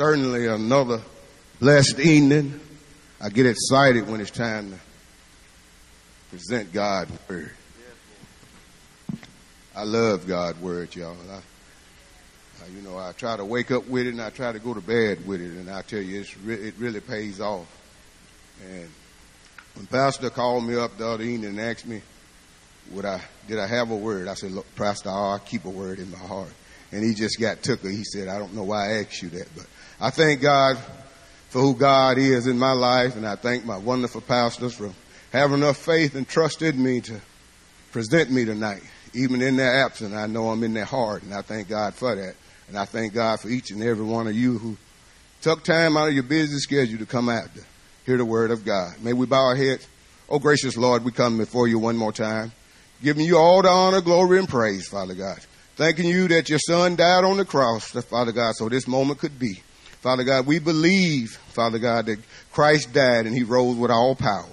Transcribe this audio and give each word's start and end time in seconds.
certainly 0.00 0.46
another 0.46 0.98
blessed 1.60 2.00
evening. 2.00 2.58
I 3.20 3.28
get 3.28 3.44
excited 3.44 4.08
when 4.08 4.22
it's 4.22 4.30
time 4.30 4.70
to 4.72 4.78
present 6.30 6.72
God's 6.72 7.12
word. 7.28 7.50
I 9.76 9.82
love 9.82 10.26
God's 10.26 10.58
word, 10.58 10.96
y'all. 10.96 11.18
I, 11.30 11.42
you 12.74 12.80
know, 12.80 12.96
I 12.96 13.12
try 13.12 13.36
to 13.36 13.44
wake 13.44 13.70
up 13.70 13.88
with 13.88 14.06
it 14.06 14.12
and 14.12 14.22
I 14.22 14.30
try 14.30 14.52
to 14.52 14.58
go 14.58 14.72
to 14.72 14.80
bed 14.80 15.26
with 15.26 15.42
it, 15.42 15.50
and 15.50 15.68
I 15.68 15.82
tell 15.82 16.00
you, 16.00 16.24
re- 16.44 16.54
it 16.54 16.76
really 16.78 17.00
pays 17.00 17.38
off. 17.38 17.68
And 18.70 18.88
when 19.74 19.84
Pastor 19.84 20.30
called 20.30 20.64
me 20.64 20.76
up 20.76 20.96
the 20.96 21.08
other 21.08 21.24
evening 21.24 21.50
and 21.50 21.60
asked 21.60 21.86
me, 21.86 22.00
"Would 22.92 23.04
I 23.04 23.20
did 23.46 23.58
I 23.58 23.66
have 23.66 23.90
a 23.90 23.96
word?" 23.96 24.28
I 24.28 24.34
said, 24.34 24.52
"Look, 24.52 24.74
Pastor, 24.76 25.10
I 25.10 25.38
keep 25.44 25.66
a 25.66 25.70
word 25.70 25.98
in 25.98 26.10
my 26.10 26.16
heart." 26.16 26.54
And 26.90 27.04
he 27.04 27.12
just 27.12 27.38
got 27.38 27.62
took. 27.62 27.84
it. 27.84 27.90
He 27.90 28.02
said, 28.02 28.28
"I 28.28 28.38
don't 28.38 28.54
know 28.54 28.64
why 28.64 28.92
I 28.92 29.00
asked 29.02 29.20
you 29.20 29.28
that, 29.28 29.54
but 29.54 29.66
I 30.02 30.08
thank 30.08 30.40
God 30.40 30.78
for 31.50 31.60
who 31.60 31.74
God 31.74 32.16
is 32.16 32.46
in 32.46 32.58
my 32.58 32.72
life, 32.72 33.16
and 33.16 33.26
I 33.26 33.36
thank 33.36 33.66
my 33.66 33.76
wonderful 33.76 34.22
pastors 34.22 34.74
for 34.74 34.90
having 35.30 35.58
enough 35.58 35.76
faith 35.76 36.14
and 36.14 36.26
trust 36.26 36.62
in 36.62 36.82
me 36.82 37.02
to 37.02 37.20
present 37.92 38.30
me 38.30 38.46
tonight. 38.46 38.82
Even 39.12 39.42
in 39.42 39.56
their 39.56 39.84
absence, 39.84 40.14
I 40.14 40.26
know 40.26 40.48
I'm 40.48 40.62
in 40.62 40.72
their 40.72 40.86
heart, 40.86 41.22
and 41.22 41.34
I 41.34 41.42
thank 41.42 41.68
God 41.68 41.94
for 41.94 42.14
that. 42.14 42.34
And 42.68 42.78
I 42.78 42.86
thank 42.86 43.12
God 43.12 43.40
for 43.40 43.48
each 43.48 43.72
and 43.72 43.82
every 43.82 44.04
one 44.04 44.26
of 44.26 44.34
you 44.34 44.56
who 44.56 44.76
took 45.42 45.64
time 45.64 45.96
out 45.96 46.08
of 46.08 46.14
your 46.14 46.22
busy 46.22 46.58
schedule 46.58 46.98
to 46.98 47.06
come 47.06 47.28
out 47.28 47.54
to 47.54 47.62
hear 48.06 48.16
the 48.16 48.24
word 48.24 48.52
of 48.52 48.64
God. 48.64 48.94
May 49.02 49.12
we 49.12 49.26
bow 49.26 49.48
our 49.48 49.56
heads. 49.56 49.86
Oh, 50.30 50.38
gracious 50.38 50.76
Lord, 50.76 51.04
we 51.04 51.10
come 51.10 51.36
before 51.36 51.66
you 51.68 51.78
one 51.78 51.96
more 51.96 52.12
time, 52.12 52.52
giving 53.02 53.26
you 53.26 53.36
all 53.36 53.60
the 53.60 53.68
honor, 53.68 54.00
glory, 54.00 54.38
and 54.38 54.48
praise, 54.48 54.86
Father 54.88 55.14
God. 55.14 55.40
Thanking 55.74 56.08
you 56.08 56.28
that 56.28 56.48
your 56.48 56.60
son 56.60 56.94
died 56.94 57.24
on 57.24 57.36
the 57.36 57.44
cross, 57.44 57.90
Father 57.90 58.32
God, 58.32 58.54
so 58.54 58.68
this 58.68 58.86
moment 58.86 59.18
could 59.18 59.38
be. 59.38 59.60
Father 60.00 60.24
God, 60.24 60.46
we 60.46 60.58
believe, 60.58 61.30
Father 61.52 61.78
God, 61.78 62.06
that 62.06 62.18
Christ 62.52 62.92
died 62.92 63.26
and 63.26 63.36
he 63.36 63.42
rose 63.42 63.76
with 63.76 63.90
all 63.90 64.14
power. 64.14 64.48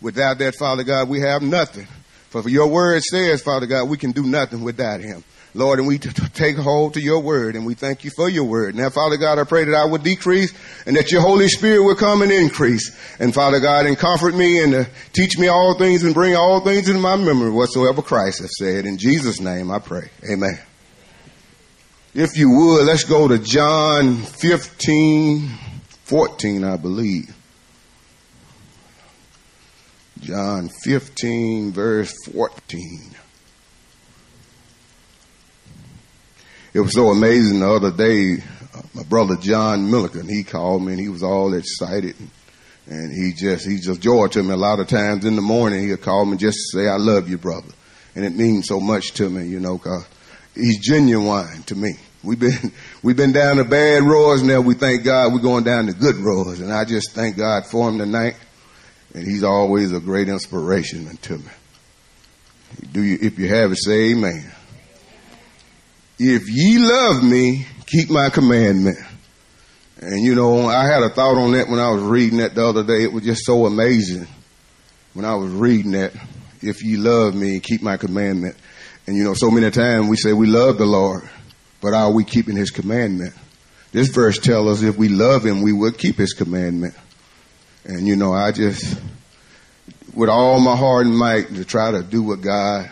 Without 0.00 0.38
that, 0.38 0.56
Father 0.56 0.82
God, 0.82 1.08
we 1.08 1.20
have 1.20 1.42
nothing. 1.42 1.86
For 2.30 2.48
your 2.48 2.68
word 2.68 3.02
says, 3.02 3.42
Father 3.42 3.66
God, 3.66 3.88
we 3.88 3.96
can 3.96 4.12
do 4.12 4.22
nothing 4.22 4.62
without 4.62 5.00
him. 5.00 5.24
Lord, 5.52 5.80
and 5.80 5.88
we 5.88 5.98
t- 5.98 6.10
take 6.32 6.56
hold 6.56 6.94
to 6.94 7.00
your 7.00 7.20
word 7.20 7.56
and 7.56 7.66
we 7.66 7.74
thank 7.74 8.04
you 8.04 8.10
for 8.10 8.28
your 8.28 8.44
word. 8.44 8.76
Now, 8.76 8.88
Father 8.88 9.16
God, 9.16 9.38
I 9.38 9.44
pray 9.44 9.64
that 9.64 9.74
I 9.74 9.84
would 9.84 10.04
decrease 10.04 10.52
and 10.86 10.96
that 10.96 11.10
your 11.10 11.22
Holy 11.22 11.48
Spirit 11.48 11.82
will 11.82 11.96
come 11.96 12.22
and 12.22 12.30
increase. 12.30 12.96
And 13.18 13.34
Father 13.34 13.58
God, 13.58 13.86
and 13.86 13.98
comfort 13.98 14.34
me 14.34 14.62
and 14.62 14.74
uh, 14.74 14.84
teach 15.12 15.38
me 15.38 15.48
all 15.48 15.76
things 15.76 16.04
and 16.04 16.14
bring 16.14 16.36
all 16.36 16.60
things 16.60 16.88
into 16.88 17.00
my 17.00 17.16
memory 17.16 17.50
whatsoever 17.50 18.00
Christ 18.00 18.40
has 18.40 18.56
said. 18.58 18.86
In 18.86 18.96
Jesus' 18.96 19.40
name 19.40 19.72
I 19.72 19.80
pray. 19.80 20.10
Amen. 20.32 20.60
If 22.12 22.36
you 22.36 22.50
would, 22.50 22.86
let's 22.86 23.04
go 23.04 23.28
to 23.28 23.38
John 23.38 24.16
15, 24.16 25.48
14, 26.02 26.64
I 26.64 26.76
believe. 26.76 27.36
John 30.18 30.68
15, 30.82 31.70
verse 31.70 32.12
14. 32.32 33.14
It 36.74 36.80
was 36.80 36.94
so 36.94 37.10
amazing 37.10 37.60
the 37.60 37.70
other 37.70 37.92
day. 37.92 38.42
Uh, 38.74 38.82
my 38.92 39.04
brother 39.04 39.36
John 39.36 39.88
Milliken, 39.88 40.28
he 40.28 40.42
called 40.42 40.82
me 40.82 40.94
and 40.94 41.00
he 41.00 41.08
was 41.08 41.22
all 41.22 41.54
excited. 41.54 42.16
And, 42.86 43.12
he 43.12 43.32
just, 43.32 43.64
he 43.64 43.78
just 43.78 44.00
joy 44.00 44.26
to 44.28 44.42
me 44.42 44.52
a 44.52 44.56
lot 44.56 44.80
of 44.80 44.88
times 44.88 45.24
in 45.24 45.36
the 45.36 45.42
morning. 45.42 45.86
He'll 45.86 45.96
call 45.96 46.24
me 46.24 46.36
just 46.36 46.58
to 46.58 46.78
say, 46.78 46.88
I 46.88 46.96
love 46.96 47.28
you, 47.28 47.38
brother. 47.38 47.72
And 48.16 48.24
it 48.24 48.34
means 48.34 48.66
so 48.66 48.80
much 48.80 49.12
to 49.14 49.30
me, 49.30 49.46
you 49.46 49.60
know, 49.60 49.78
cause 49.78 50.04
he's 50.54 50.78
genuine 50.78 51.62
to 51.64 51.74
me. 51.74 51.92
We've 52.22 52.38
been 52.38 52.72
we've 53.02 53.16
been 53.16 53.32
down 53.32 53.56
the 53.56 53.64
bad 53.64 54.02
roads 54.02 54.42
now. 54.42 54.60
We 54.60 54.74
thank 54.74 55.04
God 55.04 55.32
we're 55.32 55.40
going 55.40 55.64
down 55.64 55.86
the 55.86 55.94
good 55.94 56.16
roads, 56.16 56.60
and 56.60 56.72
I 56.72 56.84
just 56.84 57.12
thank 57.12 57.36
God 57.36 57.66
for 57.66 57.88
him 57.88 57.98
tonight. 57.98 58.36
And 59.14 59.26
he's 59.26 59.42
always 59.42 59.92
a 59.92 59.98
great 59.98 60.28
inspiration 60.28 61.16
to 61.16 61.38
me. 61.38 61.44
Do 62.92 63.02
you 63.02 63.18
if 63.20 63.38
you 63.38 63.48
have 63.48 63.72
it, 63.72 63.78
say 63.78 64.12
Amen. 64.12 64.52
If 66.18 66.42
ye 66.48 66.78
love 66.78 67.24
me, 67.24 67.66
keep 67.86 68.10
my 68.10 68.28
commandment. 68.28 68.98
And 70.00 70.24
you 70.24 70.34
know, 70.34 70.66
I 70.66 70.84
had 70.84 71.02
a 71.02 71.08
thought 71.08 71.36
on 71.36 71.52
that 71.52 71.68
when 71.68 71.80
I 71.80 71.90
was 71.90 72.02
reading 72.02 72.38
that 72.38 72.54
the 72.54 72.66
other 72.66 72.84
day. 72.84 73.02
It 73.02 73.12
was 73.12 73.24
just 73.24 73.44
so 73.44 73.66
amazing 73.66 74.26
when 75.14 75.24
I 75.24 75.34
was 75.34 75.50
reading 75.50 75.92
that. 75.92 76.12
If 76.62 76.82
ye 76.84 76.96
love 76.96 77.34
me, 77.34 77.58
keep 77.60 77.82
my 77.82 77.96
commandment. 77.96 78.56
And 79.10 79.18
you 79.18 79.24
know, 79.24 79.34
so 79.34 79.50
many 79.50 79.68
times 79.72 80.08
we 80.08 80.16
say 80.16 80.32
we 80.32 80.46
love 80.46 80.78
the 80.78 80.86
Lord, 80.86 81.28
but 81.80 81.94
are 81.94 82.12
we 82.12 82.22
keeping 82.22 82.54
his 82.54 82.70
commandment? 82.70 83.34
This 83.90 84.06
verse 84.06 84.38
tells 84.38 84.68
us 84.68 84.88
if 84.88 84.96
we 84.96 85.08
love 85.08 85.44
him, 85.44 85.62
we 85.62 85.72
will 85.72 85.90
keep 85.90 86.14
his 86.14 86.32
commandment. 86.32 86.94
And 87.84 88.06
you 88.06 88.14
know, 88.14 88.32
I 88.32 88.52
just, 88.52 89.00
with 90.14 90.28
all 90.28 90.60
my 90.60 90.76
heart 90.76 91.06
and 91.06 91.18
might, 91.18 91.52
to 91.56 91.64
try 91.64 91.90
to 91.90 92.04
do 92.04 92.22
what 92.22 92.40
God 92.40 92.88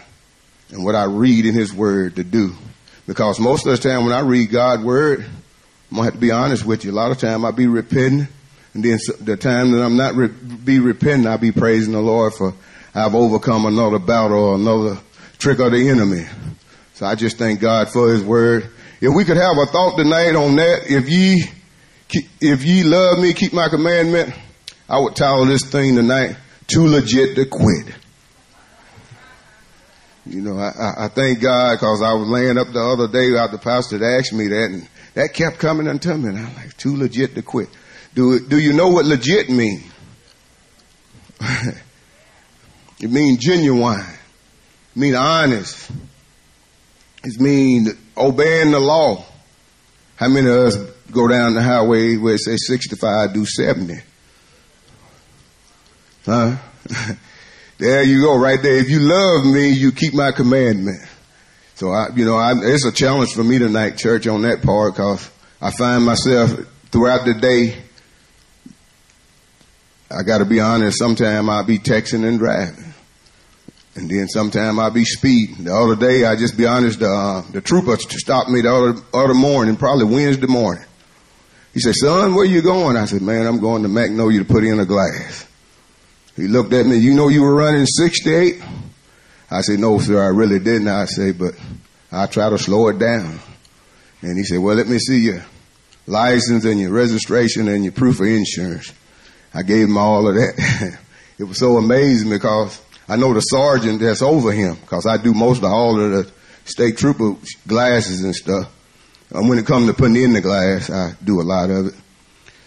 and 0.73 0.85
what 0.85 0.97
I 0.97 1.05
read 1.05 1.47
in 1.47 1.55
his 1.55 1.73
word 1.73 2.17
to 2.17 2.25
do. 2.25 2.53
Because 3.07 3.39
most 3.39 3.65
of 3.65 3.81
the 3.81 3.89
time 3.89 4.05
when 4.05 4.13
I 4.13 4.23
read 4.23 4.51
God's 4.51 4.83
word, 4.83 5.21
I'm 5.21 5.99
gonna 5.99 6.07
have 6.07 6.15
to 6.15 6.19
be 6.19 6.33
honest 6.33 6.67
with 6.67 6.85
you. 6.85 6.91
A 6.91 6.95
lot 6.95 7.13
of 7.13 7.19
time 7.19 7.45
I 7.45 7.53
be 7.53 7.69
repenting, 7.69 8.27
and 8.75 8.85
then 8.85 8.99
the 9.21 9.37
time 9.37 9.71
that 9.71 9.85
I'm 9.85 9.97
not 9.97 10.17
re- 10.17 10.27
be 10.27 10.81
repenting, 10.81 11.29
I 11.29 11.37
be 11.37 11.53
praising 11.53 11.93
the 11.93 12.01
Lord 12.01 12.35
for 12.35 12.55
I've 12.93 13.15
overcome 13.15 13.67
another 13.67 14.01
battle 14.01 14.39
or 14.39 14.55
another 14.57 14.99
trick 15.39 15.61
of 15.61 15.73
the 15.73 15.89
enemy. 15.89 16.27
So 16.95 17.07
I 17.07 17.15
just 17.15 17.39
thank 17.39 17.61
God 17.61 17.89
for 17.89 18.13
His 18.13 18.23
word. 18.23 18.71
If 19.01 19.15
we 19.15 19.25
could 19.25 19.37
have 19.37 19.57
a 19.57 19.67
thought 19.67 19.97
tonight 19.97 20.35
on 20.35 20.57
that, 20.57 20.91
if 20.91 21.09
ye, 21.09 21.45
if 22.41 22.65
ye 22.65 22.83
love 22.83 23.19
me, 23.19 23.33
keep 23.33 23.53
my 23.53 23.69
commandment, 23.69 24.35
I 24.89 24.99
would 24.99 25.15
title 25.15 25.47
this 25.47 25.65
thing 25.65 25.95
tonight, 25.95 26.37
too 26.67 26.87
legit 26.87 27.37
to 27.37 27.47
quit. 27.47 27.95
You 30.27 30.43
know, 30.43 30.59
I, 30.59 31.05
I 31.05 31.09
thank 31.09 31.41
God 31.41 31.77
because 31.77 32.03
I 32.03 32.13
was 32.13 32.29
laying 32.29 32.59
up 32.59 32.69
the 32.73 32.81
other 32.81 33.09
day 33.09 33.37
after 33.39 33.57
the 33.57 33.63
pastor 33.63 33.99
had 33.99 34.19
asked 34.19 34.33
me 34.33 34.49
that 34.49 34.65
and 34.65 34.89
that 35.15 35.33
kept 35.33 35.59
coming 35.59 35.89
unto 35.89 36.13
me 36.15 36.29
and 36.29 36.39
I'm 36.39 36.55
like, 36.55 36.77
too 36.77 36.97
legit 36.97 37.35
to 37.37 37.43
quit. 37.43 37.69
Do, 38.15 38.39
do 38.41 38.59
you 38.59 38.73
know 38.73 38.89
what 38.89 39.07
legit 39.07 39.49
means? 39.49 39.91
it 41.41 43.11
means 43.11 43.39
genuine. 43.39 44.05
It 44.99 45.01
means 45.01 45.17
honest. 45.17 45.91
It 47.23 47.41
mean 47.41 47.87
obeying 48.17 48.73
the 48.73 48.81
law. 48.81 49.25
How 50.17 50.27
many 50.27 50.49
of 50.49 50.57
us 50.57 50.77
go 51.13 51.29
down 51.29 51.55
the 51.55 51.63
highway 51.63 52.17
where 52.17 52.35
it 52.35 52.41
says 52.41 52.67
65, 52.67 53.33
do 53.33 53.47
70? 53.47 53.95
Huh? 56.27 56.57
there 57.79 58.03
you 58.03 58.23
go, 58.23 58.37
right 58.41 58.61
there. 58.61 58.77
If 58.77 58.91
you 58.91 58.99
love 58.99 59.47
me, 59.47 59.69
you 59.69 59.93
keep 59.93 60.15
my 60.15 60.33
commandment. 60.33 60.99
So 61.77 61.93
I, 61.93 62.09
you 62.17 62.25
know, 62.25 62.35
I, 62.35 62.55
it's 62.57 62.85
a 62.85 62.91
challenge 62.91 63.35
for 63.35 63.45
me 63.45 63.61
tonight, 63.61 63.99
church, 63.99 64.27
on 64.27 64.43
that 64.43 64.63
part, 64.63 64.95
because 64.95 65.31
I 65.61 65.71
find 65.71 66.05
myself 66.05 66.51
throughout 66.91 67.25
the 67.25 67.35
day. 67.35 67.85
I 70.11 70.25
got 70.25 70.39
to 70.39 70.45
be 70.45 70.59
honest. 70.59 70.99
Sometimes 70.99 71.49
I'll 71.49 71.63
be 71.63 71.79
texting 71.79 72.27
and 72.27 72.41
driving, 72.41 72.88
and 73.99 74.11
then 74.11 74.29
sometimes 74.29 74.79
I'll 74.79 74.91
be 74.91 75.05
speeding. 75.05 75.65
The 75.65 75.75
other 75.75 75.97
day, 75.97 76.25
I 76.25 76.37
just 76.37 76.57
be 76.57 76.67
honest. 76.67 77.03
Uh, 77.03 77.43
the 77.53 77.61
trooper 77.61 77.97
stopped 77.99 78.49
me 78.49 78.63
the 78.63 78.73
other 78.73 79.01
other 79.13 79.35
morning, 79.35 79.77
probably 79.77 80.05
Wednesday 80.05 80.47
morning. 80.47 80.85
He 81.75 81.81
said, 81.81 81.95
"Son, 81.95 82.35
where 82.35 82.45
you 82.45 82.63
going?" 82.63 82.97
I 82.97 83.05
said, 83.05 83.23
"Man, 83.23 83.47
I'm 83.47 83.61
going 83.61 83.83
to 83.83 83.89
Magnolia 83.89 84.39
to 84.39 84.45
put 84.45 84.65
in 84.65 84.81
a 84.81 84.87
glass." 84.87 85.49
He 86.39 86.47
looked 86.47 86.73
at 86.73 86.87
me, 86.87 86.99
you 86.99 87.15
know 87.15 87.27
you 87.27 87.43
were 87.43 87.55
running 87.55 87.85
68? 87.85 88.63
I 89.51 89.61
said, 89.63 89.81
no, 89.81 89.99
sir, 89.99 90.23
I 90.23 90.29
really 90.29 90.61
didn't. 90.61 90.87
I 90.87 91.07
said, 91.07 91.37
but 91.37 91.55
I 92.13 92.27
try 92.27 92.49
to 92.49 92.59
slow 92.59 92.87
it 92.89 93.01
down. 93.01 93.41
And 94.23 94.39
he 94.39 94.45
said, 94.45 94.61
well, 94.61 94.77
let 94.77 94.87
me 94.87 95.01
see 95.01 95.19
your 95.19 95.45
license 96.07 96.65
and 96.65 96.79
your 96.79 96.93
registration 96.93 97.67
and 97.67 97.83
your 97.83 97.93
proof 97.93 98.21
of 98.21 98.27
insurance. 98.29 98.93
I 99.53 99.65
gave 99.65 99.89
him 99.89 99.99
all 99.99 100.29
of 100.29 100.37
that. 100.37 100.99
it 101.41 101.45
was 101.45 101.59
so 101.59 101.77
amazing 101.77 102.31
because 102.31 102.81
I 103.09 103.17
know 103.17 103.33
the 103.33 103.41
sergeant 103.41 104.01
that's 104.01 104.23
over 104.23 104.53
him 104.53 104.77
because 104.77 105.07
I 105.07 105.17
do 105.17 105.33
most 105.33 105.59
of 105.59 105.65
all 105.65 105.99
of 105.99 106.11
the 106.11 106.31
state 106.65 106.99
trooper 106.99 107.35
glasses 107.67 108.23
and 108.23 108.35
stuff. 108.35 108.71
And 109.31 109.49
when 109.49 109.59
it 109.59 109.67
comes 109.67 109.87
to 109.87 109.95
putting 109.95 110.17
in 110.17 110.33
the 110.33 110.41
glass, 110.41 110.91
I 110.91 111.13
do 111.23 111.41
a 111.41 111.43
lot 111.43 111.71
of 111.71 111.87
it. 111.87 111.95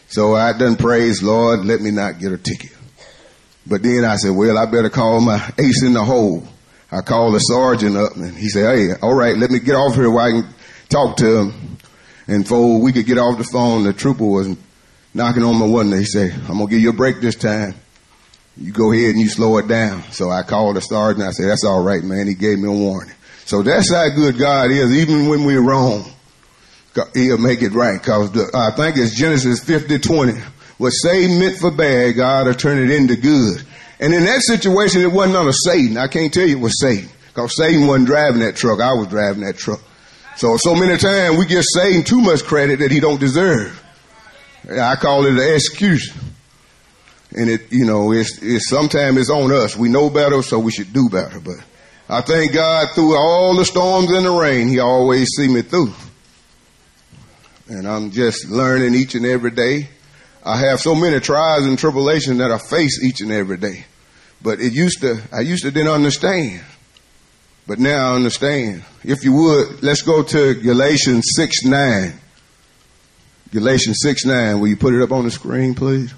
So 0.07 0.35
I 0.35 0.57
done 0.57 0.75
praise 0.75 1.23
Lord, 1.23 1.65
let 1.65 1.81
me 1.81 1.91
not 1.91 2.19
get 2.19 2.31
a 2.31 2.38
ticket. 2.38 2.75
But 3.65 3.83
then 3.83 4.03
I 4.03 4.15
said, 4.15 4.31
well, 4.31 4.57
I 4.57 4.65
better 4.65 4.89
call 4.89 5.21
my 5.21 5.38
ace 5.59 5.83
in 5.83 5.93
the 5.93 6.03
hole. 6.03 6.47
I 6.91 7.01
called 7.01 7.35
the 7.35 7.39
sergeant 7.39 7.95
up 7.95 8.15
and 8.15 8.35
he 8.35 8.49
said, 8.49 8.75
hey, 8.75 8.93
all 9.01 9.13
right, 9.13 9.38
let 9.38 9.51
me 9.51 9.59
get 9.59 9.75
off 9.75 9.95
here 9.95 10.09
where 10.09 10.25
I 10.25 10.31
can 10.31 10.53
talk 10.89 11.17
to 11.17 11.38
him. 11.38 11.77
And 12.27 12.43
before 12.43 12.81
we 12.81 12.91
could 12.91 13.05
get 13.05 13.17
off 13.17 13.38
the 13.38 13.43
phone, 13.43 13.83
the 13.83 13.93
trooper 13.93 14.25
was 14.25 14.55
knocking 15.13 15.43
on 15.43 15.57
my 15.57 15.65
window. 15.65 15.97
He 15.97 16.05
said, 16.05 16.31
I'm 16.33 16.57
going 16.57 16.67
to 16.67 16.71
give 16.71 16.81
you 16.81 16.89
a 16.89 16.93
break 16.93 17.21
this 17.21 17.35
time. 17.35 17.75
You 18.57 18.71
go 18.71 18.92
ahead 18.92 19.12
and 19.12 19.19
you 19.19 19.30
slow 19.30 19.57
it 19.57 19.68
down. 19.68 20.03
So 20.12 20.30
I 20.30 20.44
called 20.44 20.75
the 20.75 20.81
sergeant. 20.81 21.25
I 21.25 21.31
said, 21.31 21.50
that's 21.50 21.63
all 21.63 21.83
right, 21.83 22.03
man. 22.03 22.27
He 22.27 22.33
gave 22.33 22.59
me 22.59 22.68
a 22.68 22.71
warning. 22.71 23.13
So 23.45 23.63
that's 23.63 23.92
how 23.92 24.09
good 24.09 24.38
God 24.38 24.71
is, 24.71 24.92
even 24.92 25.27
when 25.27 25.45
we're 25.45 25.62
wrong. 25.62 26.06
He'll 27.13 27.38
make 27.38 27.62
it 27.62 27.71
right. 27.71 28.01
Cause 28.01 28.31
the, 28.31 28.50
I 28.53 28.75
think 28.75 28.98
it's 28.98 29.18
Genesis 29.18 29.63
50, 29.63 30.00
20. 30.00 30.33
What 30.77 30.89
Satan 30.92 31.39
meant 31.39 31.57
for 31.57 31.71
bad, 31.71 32.15
God 32.15 32.48
will 32.48 32.53
turn 32.53 32.77
it 32.77 32.89
into 32.89 33.15
good. 33.15 33.63
And 34.00 34.13
in 34.13 34.25
that 34.25 34.42
situation, 34.42 35.01
it 35.01 35.12
wasn't 35.12 35.38
under 35.38 35.53
Satan. 35.53 35.98
I 35.98 36.07
can't 36.07 36.33
tell 36.33 36.45
you 36.45 36.57
it 36.57 36.62
was 36.62 36.80
Satan. 36.81 37.09
Cause 37.33 37.56
Satan 37.56 37.88
wasn't 37.88 38.07
driving 38.07 38.42
that 38.42 38.57
truck. 38.57 38.81
I 38.81 38.94
was 38.94 39.07
driving 39.07 39.44
that 39.44 39.57
truck. 39.57 39.80
So, 40.36 40.57
so 40.57 40.75
many 40.75 40.98
times 40.98 41.38
we 41.38 41.45
give 41.45 41.63
Satan 41.63 42.03
too 42.03 42.19
much 42.19 42.44
credit 42.44 42.80
that 42.80 42.92
he 42.92 43.00
don't 43.00 43.19
deserve. 43.19 43.81
I 44.69 44.95
call 44.95 45.25
it 45.25 45.33
an 45.33 45.56
excuse. 45.56 46.13
And 47.33 47.49
it, 47.49 47.71
you 47.71 47.85
know, 47.85 48.11
it's, 48.11 48.41
it's 48.41 48.69
sometimes 48.69 49.17
it's 49.17 49.29
on 49.29 49.51
us. 49.51 49.77
We 49.77 49.89
know 49.89 50.09
better, 50.09 50.41
so 50.41 50.59
we 50.59 50.71
should 50.71 50.91
do 50.91 51.09
better. 51.09 51.39
But 51.39 51.63
I 52.09 52.21
thank 52.21 52.53
God 52.53 52.89
through 52.93 53.15
all 53.15 53.55
the 53.55 53.65
storms 53.65 54.11
and 54.11 54.25
the 54.25 54.31
rain, 54.31 54.67
He 54.67 54.79
always 54.79 55.29
see 55.37 55.47
me 55.47 55.61
through. 55.61 55.93
And 57.69 57.87
I'm 57.87 58.11
just 58.11 58.49
learning 58.49 58.95
each 58.95 59.15
and 59.15 59.25
every 59.25 59.51
day. 59.51 59.87
I 60.43 60.57
have 60.57 60.81
so 60.81 60.93
many 60.93 61.19
trials 61.19 61.65
and 61.65 61.79
tribulations 61.79 62.39
that 62.39 62.51
I 62.51 62.57
face 62.57 63.01
each 63.03 63.21
and 63.21 63.31
every 63.31 63.57
day. 63.57 63.85
But 64.41 64.59
it 64.59 64.73
used 64.73 65.01
to, 65.01 65.21
I 65.31 65.41
used 65.41 65.63
to 65.63 65.71
didn't 65.71 65.93
understand. 65.93 66.63
But 67.67 67.79
now 67.79 68.11
I 68.11 68.15
understand. 68.15 68.83
If 69.03 69.23
you 69.23 69.33
would, 69.33 69.83
let's 69.83 70.01
go 70.01 70.23
to 70.23 70.55
Galatians 70.55 71.25
6 71.35 71.63
9. 71.63 72.13
Galatians 73.51 73.99
6 74.01 74.25
9. 74.25 74.59
Will 74.59 74.67
you 74.67 74.77
put 74.77 74.93
it 74.93 75.01
up 75.01 75.11
on 75.11 75.25
the 75.25 75.31
screen, 75.31 75.75
please? 75.75 76.13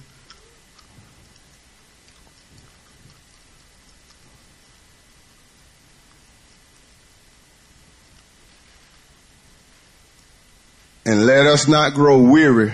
And 11.06 11.26
let 11.54 11.60
us 11.60 11.68
not 11.68 11.94
grow 11.94 12.18
weary 12.18 12.74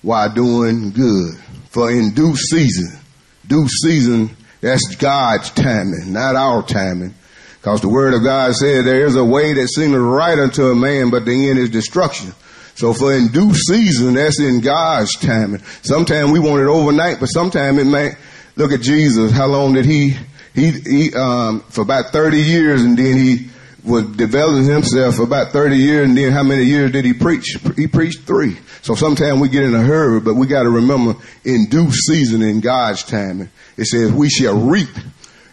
while 0.00 0.32
doing 0.32 0.92
good. 0.92 1.34
For 1.70 1.90
in 1.90 2.14
due 2.14 2.36
season, 2.36 3.00
due 3.48 3.66
season, 3.66 4.30
that's 4.60 4.94
God's 4.94 5.50
timing, 5.50 6.12
not 6.12 6.36
our 6.36 6.62
timing. 6.62 7.14
Because 7.56 7.80
the 7.80 7.88
word 7.88 8.14
of 8.14 8.22
God 8.22 8.54
said 8.54 8.84
there 8.84 9.06
is 9.06 9.16
a 9.16 9.24
way 9.24 9.54
that 9.54 9.66
seemeth 9.66 10.00
right 10.00 10.38
unto 10.38 10.70
a 10.70 10.76
man, 10.76 11.10
but 11.10 11.24
the 11.24 11.50
end 11.50 11.58
is 11.58 11.68
destruction. 11.70 12.32
So 12.76 12.92
for 12.92 13.12
in 13.12 13.32
due 13.32 13.52
season, 13.52 14.14
that's 14.14 14.38
in 14.38 14.60
God's 14.60 15.12
timing. 15.16 15.62
Sometimes 15.82 16.30
we 16.30 16.38
want 16.38 16.62
it 16.62 16.68
overnight, 16.68 17.18
but 17.18 17.26
sometimes 17.26 17.76
it 17.78 17.86
may, 17.86 18.12
look 18.54 18.70
at 18.70 18.82
Jesus. 18.82 19.32
How 19.32 19.46
long 19.46 19.74
did 19.74 19.84
he, 19.84 20.16
he, 20.54 20.70
he, 20.70 21.14
um, 21.14 21.58
for 21.70 21.80
about 21.80 22.12
30 22.12 22.38
years 22.40 22.82
and 22.82 22.96
then 22.96 23.16
he 23.16 23.48
was 23.86 24.04
developing 24.16 24.64
himself 24.64 25.18
about 25.20 25.52
30 25.52 25.76
years 25.76 26.08
and 26.08 26.18
then 26.18 26.32
how 26.32 26.42
many 26.42 26.64
years 26.64 26.90
did 26.90 27.04
he 27.04 27.12
preach? 27.12 27.56
He 27.76 27.86
preached 27.86 28.22
three. 28.22 28.56
So 28.82 28.94
sometimes 28.94 29.40
we 29.40 29.48
get 29.48 29.62
in 29.62 29.74
a 29.74 29.82
hurry, 29.82 30.20
but 30.20 30.34
we 30.34 30.46
got 30.46 30.64
to 30.64 30.70
remember 30.70 31.14
in 31.44 31.66
due 31.66 31.90
season 31.90 32.42
in 32.42 32.60
God's 32.60 33.04
timing. 33.04 33.48
It 33.76 33.86
says 33.86 34.12
we 34.12 34.28
shall 34.28 34.58
reap 34.58 34.88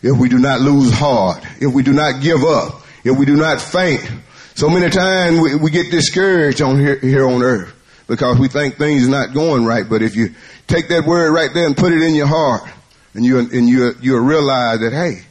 if 0.02 0.18
we 0.18 0.30
do 0.30 0.40
not 0.40 0.62
lose 0.62 0.92
heart, 0.92 1.44
if 1.60 1.74
we 1.74 1.84
do 1.84 1.94
not 1.94 2.22
give 2.22 2.44
up, 2.44 2.84
if 3.04 3.18
we 3.18 3.26
do 3.26 3.36
not 3.36 3.62
faint. 3.62 4.04
So 4.56 4.70
many 4.70 4.90
times 4.90 5.40
we, 5.40 5.56
we 5.56 5.72
get 5.72 5.92
discouraged 5.92 6.62
on 6.62 6.80
here, 6.80 7.00
here 7.00 7.28
on 7.28 7.42
earth 7.42 7.74
because 8.08 8.38
we 8.40 8.48
think 8.48 8.78
things 8.78 9.08
are 9.08 9.12
not 9.12 9.34
going 9.34 9.66
right. 9.66 9.88
But 9.88 10.02
if 10.02 10.16
you 10.16 10.34
take 10.68 10.90
that 10.90 11.06
word 11.06 11.32
right 11.32 11.50
there 11.54 11.66
and 11.66 11.78
put 11.78 11.94
it 11.94 12.02
in 12.02 12.16
your 12.16 12.28
heart 12.28 12.64
and 13.14 13.24
you, 13.26 13.40
and 13.40 13.70
you, 13.70 13.94
you'll 14.02 14.26
realize 14.26 14.80
that, 14.80 14.92
hey, 14.92 15.24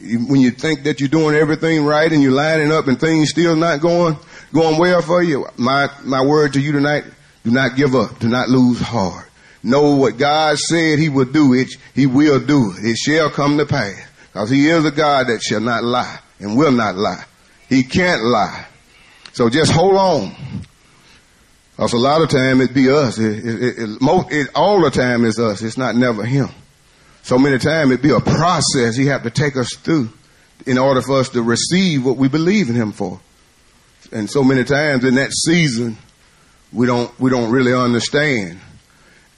when 0.00 0.40
you 0.40 0.50
think 0.50 0.84
that 0.84 1.00
you're 1.00 1.08
doing 1.08 1.34
everything 1.34 1.84
right 1.84 2.10
and 2.10 2.22
you're 2.22 2.32
lining 2.32 2.70
up 2.70 2.86
and 2.86 3.00
things 3.00 3.30
still 3.30 3.56
not 3.56 3.80
going, 3.80 4.16
going 4.52 4.78
well 4.78 5.02
for 5.02 5.22
you, 5.22 5.46
my, 5.56 5.90
my 6.04 6.24
word 6.24 6.52
to 6.52 6.60
you 6.60 6.72
tonight, 6.72 7.04
do 7.44 7.50
not 7.50 7.76
give 7.76 7.94
up. 7.94 8.18
Do 8.18 8.28
not 8.28 8.48
lose 8.48 8.80
heart. 8.80 9.28
Know 9.62 9.96
what 9.96 10.18
God 10.18 10.58
said 10.58 10.98
he 10.98 11.08
will 11.08 11.24
do 11.24 11.52
it. 11.54 11.68
He 11.94 12.06
will 12.06 12.38
do 12.38 12.72
it. 12.76 12.84
It 12.84 12.96
shall 12.96 13.30
come 13.30 13.58
to 13.58 13.66
pass. 13.66 14.00
Because 14.32 14.50
he 14.50 14.68
is 14.68 14.84
a 14.84 14.90
God 14.90 15.26
that 15.28 15.42
shall 15.42 15.60
not 15.60 15.82
lie 15.82 16.18
and 16.38 16.56
will 16.56 16.72
not 16.72 16.94
lie. 16.94 17.24
He 17.68 17.82
can't 17.82 18.22
lie. 18.22 18.66
So 19.32 19.48
just 19.48 19.72
hold 19.72 19.96
on. 19.96 20.34
Because 21.72 21.92
a 21.92 21.98
lot 21.98 22.22
of 22.22 22.28
time 22.28 22.60
it 22.60 22.74
be 22.74 22.90
us. 22.90 23.18
It, 23.18 23.44
it, 23.44 23.78
it, 23.78 24.00
most, 24.00 24.32
all 24.54 24.80
the 24.80 24.90
time 24.90 25.24
it's 25.24 25.38
us. 25.38 25.62
It's 25.62 25.78
not 25.78 25.96
never 25.96 26.24
him. 26.24 26.48
So 27.28 27.36
many 27.36 27.58
times 27.58 27.90
it 27.90 28.00
be 28.00 28.08
a 28.08 28.20
process 28.20 28.96
he 28.96 29.04
have 29.08 29.24
to 29.24 29.30
take 29.30 29.54
us 29.58 29.74
through 29.74 30.08
in 30.64 30.78
order 30.78 31.02
for 31.02 31.20
us 31.20 31.28
to 31.28 31.42
receive 31.42 32.02
what 32.02 32.16
we 32.16 32.26
believe 32.26 32.70
in 32.70 32.74
him 32.74 32.90
for. 32.90 33.20
And 34.10 34.30
so 34.30 34.42
many 34.42 34.64
times 34.64 35.04
in 35.04 35.16
that 35.16 35.34
season, 35.34 35.98
we 36.72 36.86
don't, 36.86 37.12
we 37.20 37.28
don't 37.28 37.50
really 37.50 37.74
understand. 37.74 38.58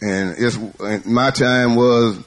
And 0.00 0.36
it's, 0.38 0.54
and 0.78 1.04
my 1.04 1.32
time 1.32 1.74
was 1.74 2.22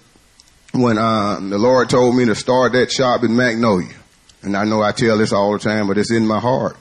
when 0.73 0.97
uh, 0.97 1.39
the 1.39 1.57
Lord 1.57 1.89
told 1.89 2.17
me 2.17 2.25
to 2.25 2.35
start 2.35 2.73
that 2.73 2.91
shop 2.91 3.23
in 3.23 3.33
Magnolia. 3.33 3.95
And 4.41 4.57
I 4.57 4.65
know 4.65 4.81
I 4.81 4.91
tell 4.91 5.17
this 5.17 5.31
all 5.31 5.53
the 5.53 5.59
time, 5.59 5.87
but 5.87 5.97
it's 5.97 6.11
in 6.11 6.27
my 6.27 6.41
heart. 6.41 6.75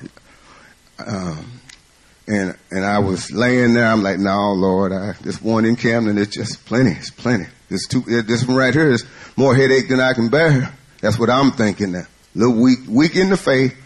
Um, 0.98 1.61
and 2.26 2.56
and 2.70 2.84
I 2.84 2.98
was 2.98 3.30
laying 3.32 3.74
there. 3.74 3.86
I'm 3.86 4.02
like, 4.02 4.18
no, 4.18 4.52
Lord, 4.52 4.92
I, 4.92 5.12
this 5.22 5.40
one 5.40 5.64
in 5.64 5.76
Camden 5.76 6.18
is 6.18 6.28
just 6.28 6.64
plenty. 6.64 6.92
It's 6.92 7.10
plenty. 7.10 7.46
This 7.68 7.86
two, 7.86 8.00
this 8.00 8.46
one 8.46 8.56
right 8.56 8.74
here 8.74 8.90
is 8.90 9.04
more 9.36 9.54
headache 9.54 9.88
than 9.88 10.00
I 10.00 10.12
can 10.12 10.28
bear. 10.28 10.72
That's 11.00 11.18
what 11.18 11.30
I'm 11.30 11.50
thinking 11.52 11.92
now. 11.92 12.06
A 12.34 12.38
little 12.38 12.62
weak, 12.62 12.80
weak 12.88 13.16
in 13.16 13.30
the 13.30 13.36
faith. 13.36 13.76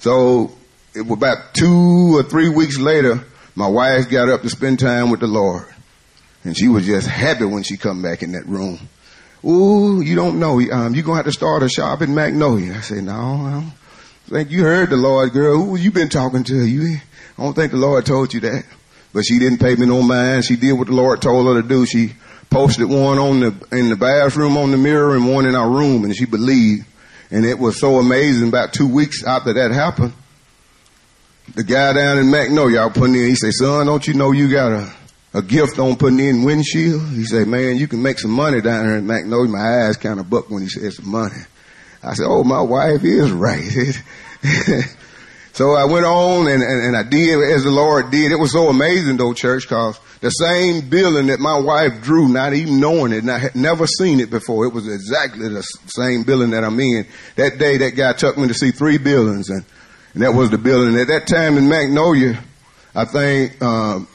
So 0.00 0.52
it 0.94 1.02
was 1.02 1.12
about 1.12 1.54
two 1.54 2.16
or 2.16 2.22
three 2.22 2.48
weeks 2.48 2.78
later, 2.78 3.24
my 3.54 3.68
wife 3.68 4.08
got 4.08 4.28
up 4.28 4.42
to 4.42 4.48
spend 4.48 4.78
time 4.78 5.10
with 5.10 5.20
the 5.20 5.26
Lord. 5.26 5.66
And 6.44 6.56
she 6.56 6.68
was 6.68 6.86
just 6.86 7.06
happy 7.06 7.44
when 7.44 7.62
she 7.62 7.76
come 7.76 8.02
back 8.02 8.22
in 8.22 8.32
that 8.32 8.46
room. 8.46 8.78
Ooh, 9.44 10.00
you 10.00 10.14
don't 10.14 10.38
know. 10.38 10.60
Um, 10.60 10.94
you're 10.94 11.04
to 11.04 11.14
have 11.14 11.24
to 11.24 11.32
start 11.32 11.62
a 11.62 11.68
shop 11.68 12.00
in 12.00 12.14
Magnolia. 12.14 12.74
I 12.74 12.80
said, 12.80 13.04
no, 13.04 13.12
I 13.12 13.50
don't 13.52 13.72
think 14.28 14.50
you 14.50 14.62
heard 14.62 14.90
the 14.90 14.96
Lord, 14.96 15.32
girl. 15.32 15.62
Who 15.62 15.76
you 15.76 15.90
been 15.90 16.08
talking 16.08 16.44
to? 16.44 16.64
You, 16.64 16.98
I 17.38 17.42
don't 17.42 17.54
think 17.54 17.72
the 17.72 17.78
Lord 17.78 18.04
told 18.04 18.34
you 18.34 18.40
that. 18.40 18.64
But 19.12 19.24
she 19.26 19.38
didn't 19.38 19.58
pay 19.58 19.74
me 19.74 19.86
no 19.86 20.02
mind. 20.02 20.44
She 20.44 20.56
did 20.56 20.72
what 20.72 20.86
the 20.86 20.94
Lord 20.94 21.20
told 21.20 21.46
her 21.46 21.60
to 21.60 21.68
do. 21.68 21.86
She 21.86 22.12
posted 22.50 22.88
one 22.88 23.18
on 23.18 23.40
the, 23.40 23.66
in 23.72 23.88
the 23.88 23.96
bathroom 23.96 24.56
on 24.56 24.70
the 24.70 24.76
mirror 24.76 25.16
and 25.16 25.32
one 25.32 25.46
in 25.46 25.54
our 25.54 25.68
room 25.68 26.04
and 26.04 26.14
she 26.14 26.26
believed. 26.26 26.84
And 27.30 27.46
it 27.46 27.58
was 27.58 27.80
so 27.80 27.96
amazing. 27.96 28.48
About 28.48 28.72
two 28.72 28.86
weeks 28.86 29.24
after 29.24 29.54
that 29.54 29.70
happened, 29.70 30.12
the 31.54 31.64
guy 31.64 31.94
down 31.94 32.18
in 32.18 32.30
Magnolia, 32.30 32.82
I 32.82 32.88
putting 32.90 33.16
in, 33.16 33.26
he 33.26 33.34
said, 33.34 33.52
son, 33.52 33.86
don't 33.86 34.06
you 34.06 34.14
know 34.14 34.32
you 34.32 34.50
got 34.50 34.72
a, 34.72 34.92
a 35.34 35.42
gift 35.42 35.78
on 35.78 35.96
putting 35.96 36.20
in 36.20 36.44
windshield. 36.44 37.02
He 37.08 37.24
said, 37.24 37.48
man, 37.48 37.76
you 37.76 37.88
can 37.88 38.02
make 38.02 38.18
some 38.18 38.30
money 38.30 38.60
down 38.60 38.84
here 38.84 38.96
in 38.96 39.06
Magnolia. 39.06 39.50
My 39.50 39.86
eyes 39.86 39.96
kind 39.96 40.20
of 40.20 40.28
bucked 40.28 40.50
when 40.50 40.62
he 40.62 40.68
said 40.68 40.92
some 40.92 41.10
money. 41.10 41.36
I 42.02 42.14
said, 42.14 42.26
oh, 42.26 42.44
my 42.44 42.60
wife 42.60 43.04
is 43.04 43.30
right. 43.30 44.02
so 45.52 45.72
I 45.72 45.84
went 45.84 46.06
on 46.06 46.48
and, 46.48 46.62
and, 46.62 46.86
and, 46.86 46.96
I 46.96 47.02
did 47.02 47.38
as 47.54 47.64
the 47.64 47.70
Lord 47.70 48.10
did. 48.10 48.32
It 48.32 48.38
was 48.38 48.52
so 48.52 48.68
amazing 48.68 49.18
though, 49.18 49.34
church, 49.34 49.68
cause 49.68 50.00
the 50.20 50.30
same 50.30 50.88
building 50.88 51.26
that 51.26 51.40
my 51.40 51.58
wife 51.58 52.02
drew, 52.02 52.28
not 52.28 52.54
even 52.54 52.80
knowing 52.80 53.12
it, 53.12 53.18
and 53.18 53.30
I 53.30 53.38
had 53.38 53.54
never 53.54 53.86
seen 53.86 54.20
it 54.20 54.30
before. 54.30 54.64
It 54.64 54.72
was 54.72 54.86
exactly 54.86 55.48
the 55.48 55.62
same 55.62 56.22
building 56.22 56.50
that 56.50 56.64
I'm 56.64 56.78
in. 56.80 57.06
That 57.36 57.58
day, 57.58 57.76
that 57.78 57.96
guy 57.96 58.14
took 58.14 58.38
me 58.38 58.48
to 58.48 58.54
see 58.54 58.70
three 58.70 58.98
buildings 58.98 59.50
and, 59.50 59.64
and 60.14 60.22
that 60.22 60.32
was 60.32 60.50
the 60.50 60.58
building. 60.58 60.98
At 60.98 61.08
that 61.08 61.26
time 61.26 61.58
in 61.58 61.68
Magnolia, 61.68 62.42
I 62.94 63.04
think, 63.04 63.60
um, 63.62 64.08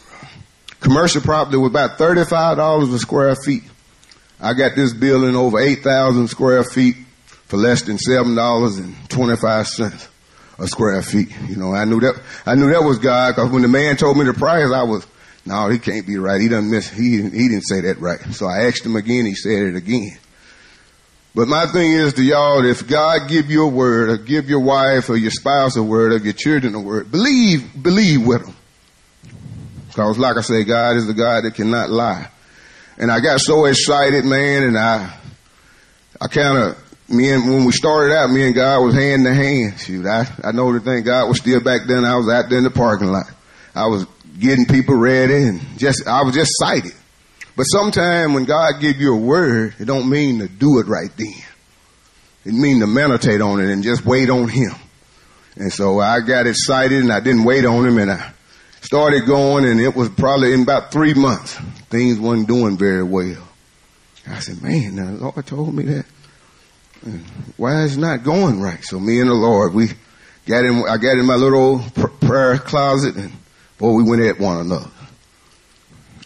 Commercial 0.79 1.22
property 1.22 1.58
was 1.58 1.72
about 1.72 1.98
$35 1.98 2.94
a 2.94 3.00
square 3.00 3.36
feet. 3.36 3.63
I 4.39 4.53
got 4.53 4.75
this 4.75 4.94
building 4.94 5.36
over 5.36 5.60
8,000 5.60 6.27
square 6.27 6.63
feet 6.63 6.98
for 7.48 7.58
less 7.58 7.82
than 7.82 7.98
$7.25 7.98 10.08
a 10.60 10.68
square 10.68 11.02
feet. 11.02 11.30
You 11.48 11.56
know, 11.56 11.74
I 11.74 11.86
knew 11.86 12.00
that, 12.00 12.22
I 12.46 12.56
knew 12.56 12.72
that 12.72 12.84
was 12.84 13.00
God 13.00 13.36
because 13.36 13.52
when 13.52 13.62
the 13.62 13.68
man 13.68 13.98
told 13.98 14.18
me 14.18 14.26
the 14.26 14.34
price, 14.34 14.72
I 14.72 14.84
was, 14.84 15.06
no, 15.46 15.70
he 15.70 15.80
can't 15.80 16.06
be 16.06 16.18
right. 16.18 16.42
He 16.42 16.50
doesn't 16.50 16.70
miss, 16.70 16.90
he, 16.90 17.22
he 17.22 17.48
didn't 17.48 17.62
say 17.62 17.82
that 17.82 18.00
right. 18.00 18.20
So 18.32 18.48
I 18.48 18.66
asked 18.66 18.86
him 18.86 18.96
again, 18.96 19.26
he 19.26 19.36
said 19.36 19.64
it 19.64 19.76
again. 19.76 20.18
But 21.36 21.48
my 21.48 21.68
thing 21.68 21.92
is 21.92 22.14
to 22.16 22.24
y'all, 22.24 22.66
if 22.66 22.88
God 22.88 23.30
give 23.30 23.52
you 23.52 23.64
a 23.64 23.68
word 23.68 24.10
or 24.10 24.18
give 24.18 24.50
your 24.50 24.62
wife 24.62 25.10
or 25.10 25.16
your 25.16 25.32
spouse 25.32 25.76
a 25.76 25.84
word 25.84 26.12
or 26.12 26.18
your 26.18 26.34
children 26.34 26.74
a 26.74 26.80
word, 26.80 27.12
believe, 27.12 27.82
believe 27.82 28.26
with 28.26 28.44
them. 28.44 28.56
Cause 29.94 30.18
like 30.18 30.38
I 30.38 30.42
say, 30.42 30.64
God 30.64 30.96
is 30.96 31.08
the 31.08 31.14
God 31.14 31.44
that 31.44 31.54
cannot 31.54 31.90
lie. 31.90 32.30
And 32.98 33.12
I 33.12 33.20
got 33.20 33.40
so 33.40 33.66
excited, 33.66 34.26
man, 34.26 34.64
and 34.64 34.78
I, 34.78 35.16
I 36.20 36.28
kind 36.28 36.58
of, 36.58 36.87
me 37.10 37.32
and, 37.32 37.50
when 37.50 37.66
we 37.66 37.72
started 37.72 38.14
out, 38.14 38.30
me 38.30 38.46
and 38.46 38.56
God 38.56 38.84
was 38.84 38.96
hand 38.96 39.26
to 39.26 39.34
hand. 39.34 39.80
Shoot, 39.80 40.06
I, 40.06 40.28
I 40.44 40.52
know 40.52 40.72
the 40.72 40.80
thing, 40.80 41.04
God 41.04 41.28
was 41.28 41.38
still 41.38 41.62
back 41.62 41.82
then. 41.88 42.06
I 42.06 42.18
was 42.18 42.30
out 42.30 42.50
there 42.50 42.58
in 42.58 42.64
the 42.64 42.72
parking 42.72 43.08
lot. 43.08 43.28
I 43.74 43.88
was 43.88 44.06
getting 44.40 44.66
people 44.66 44.96
ready 44.96 45.44
and 45.44 45.62
just, 45.78 46.08
I 46.08 46.24
was 46.24 46.36
just 46.36 46.52
excited. 46.60 46.94
But 47.56 47.64
sometimes 47.64 48.34
when 48.34 48.46
God 48.46 48.82
give 48.82 48.98
you 48.98 49.16
a 49.16 49.20
word, 49.20 49.76
it 49.80 49.86
don't 49.86 50.10
mean 50.10 50.40
to 50.40 50.48
do 50.48 50.80
it 50.80 50.88
right 50.88 51.10
then. 51.18 51.44
It 52.46 52.54
mean 52.54 52.80
to 52.82 52.88
meditate 52.88 53.42
on 53.42 53.60
it 53.60 53.70
and 53.70 53.84
just 53.84 54.06
wait 54.06 54.30
on 54.30 54.48
Him. 54.48 54.72
And 55.56 55.74
so 55.74 56.00
I 56.00 56.20
got 56.22 56.46
excited 56.46 57.02
and 57.02 57.12
I 57.12 57.20
didn't 57.20 57.46
wait 57.46 57.66
on 57.66 57.86
Him 57.86 57.98
and 57.98 58.12
I 58.12 58.32
started 58.82 59.26
going 59.26 59.66
and 59.66 59.82
it 59.82 59.96
was 59.96 60.10
probably 60.10 60.54
in 60.54 60.62
about 60.62 60.92
three 60.92 61.14
months, 61.14 61.56
things 61.90 62.20
wasn't 62.20 62.48
doing 62.48 62.78
very 62.78 63.04
well. 63.04 63.48
I 64.30 64.40
said, 64.40 64.62
man, 64.62 64.98
the 64.98 65.12
Lord 65.14 65.46
told 65.46 65.74
me 65.74 65.84
that. 65.84 66.06
Why 67.58 67.84
is 67.84 67.98
it 67.98 68.00
not 68.00 68.24
going 68.24 68.62
right? 68.62 68.84
So 68.84 69.00
me 69.00 69.20
and 69.20 69.30
the 69.30 69.36
Lord, 69.36 69.74
we 69.74 69.90
got 70.46 70.66
in, 70.66 70.84
I 70.88 70.98
got 70.98 71.18
in 71.18 71.26
my 71.26 71.36
little 71.36 71.80
prayer 72.22 72.58
closet 72.58 73.16
and 73.16 73.32
boy, 73.78 73.94
we 73.94 74.04
went 74.04 74.22
at 74.22 74.40
one 74.40 74.58
another. 74.58 74.92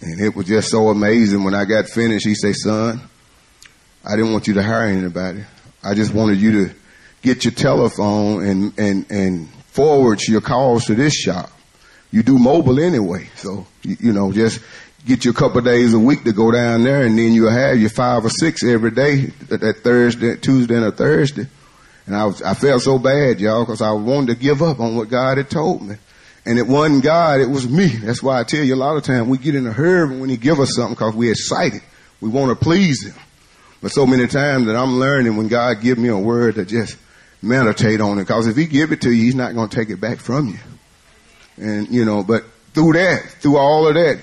And 0.01 0.19
it 0.19 0.35
was 0.35 0.47
just 0.47 0.69
so 0.69 0.89
amazing 0.89 1.43
when 1.43 1.53
I 1.53 1.65
got 1.65 1.87
finished. 1.87 2.25
He 2.25 2.35
said, 2.35 2.55
son, 2.55 3.01
I 4.03 4.15
didn't 4.15 4.31
want 4.31 4.47
you 4.47 4.55
to 4.55 4.63
hire 4.63 4.87
anybody. 4.87 5.43
I 5.83 5.93
just 5.93 6.13
wanted 6.13 6.39
you 6.39 6.65
to 6.65 6.75
get 7.21 7.45
your 7.45 7.53
telephone 7.53 8.43
and, 8.45 8.79
and, 8.79 9.11
and 9.11 9.49
forward 9.67 10.21
your 10.27 10.41
calls 10.41 10.85
to 10.85 10.95
this 10.95 11.13
shop. 11.13 11.51
You 12.11 12.23
do 12.23 12.37
mobile 12.37 12.79
anyway. 12.79 13.29
So, 13.35 13.65
you, 13.83 13.97
you 13.99 14.13
know, 14.13 14.31
just 14.31 14.59
get 15.05 15.25
you 15.25 15.31
a 15.31 15.33
couple 15.33 15.61
days 15.61 15.93
a 15.93 15.99
week 15.99 16.23
to 16.23 16.33
go 16.33 16.51
down 16.51 16.83
there 16.83 17.03
and 17.03 17.17
then 17.17 17.33
you'll 17.33 17.51
have 17.51 17.79
your 17.79 17.89
five 17.89 18.23
or 18.23 18.29
six 18.29 18.63
every 18.63 18.91
day 18.91 19.25
that 19.49 19.77
Thursday, 19.83 20.37
Tuesday 20.37 20.75
and 20.75 20.85
a 20.85 20.91
Thursday. 20.91 21.47
And 22.05 22.15
I 22.15 22.25
was, 22.25 22.41
I 22.41 22.53
felt 22.53 22.81
so 22.81 22.99
bad, 22.99 23.39
y'all, 23.39 23.65
cause 23.65 23.81
I 23.81 23.91
wanted 23.91 24.33
to 24.33 24.39
give 24.39 24.61
up 24.61 24.79
on 24.79 24.95
what 24.95 25.09
God 25.09 25.37
had 25.37 25.49
told 25.49 25.81
me. 25.81 25.95
And 26.45 26.57
it 26.57 26.67
wasn't 26.67 27.03
God, 27.03 27.39
it 27.39 27.49
was 27.49 27.69
me. 27.69 27.87
That's 27.87 28.23
why 28.23 28.39
I 28.39 28.43
tell 28.43 28.63
you 28.63 28.73
a 28.73 28.77
lot 28.77 28.97
of 28.97 29.03
times 29.03 29.27
we 29.27 29.37
get 29.37 29.55
in 29.55 29.67
a 29.67 29.71
hurry 29.71 30.19
when 30.19 30.29
he 30.29 30.37
give 30.37 30.59
us 30.59 30.75
something 30.75 30.95
cause 30.95 31.15
we're 31.15 31.31
excited. 31.31 31.81
We 32.19 32.29
want 32.29 32.57
to 32.57 32.63
please 32.63 33.05
him. 33.05 33.15
But 33.81 33.91
so 33.91 34.05
many 34.05 34.27
times 34.27 34.67
that 34.67 34.75
I'm 34.75 34.99
learning 34.99 35.37
when 35.37 35.47
God 35.47 35.81
give 35.81 35.97
me 35.97 36.09
a 36.09 36.17
word 36.17 36.55
to 36.55 36.65
just 36.65 36.97
meditate 37.41 38.01
on 38.01 38.19
it. 38.19 38.27
Cause 38.27 38.47
if 38.47 38.55
he 38.55 38.65
give 38.65 38.91
it 38.91 39.01
to 39.01 39.11
you, 39.11 39.23
he's 39.23 39.35
not 39.35 39.55
going 39.55 39.69
to 39.69 39.75
take 39.75 39.89
it 39.89 39.99
back 39.99 40.19
from 40.19 40.49
you. 40.49 40.59
And, 41.57 41.87
you 41.89 42.05
know, 42.05 42.23
but 42.23 42.43
through 42.73 42.93
that, 42.93 43.23
through 43.39 43.57
all 43.57 43.87
of 43.87 43.95
that, 43.95 44.19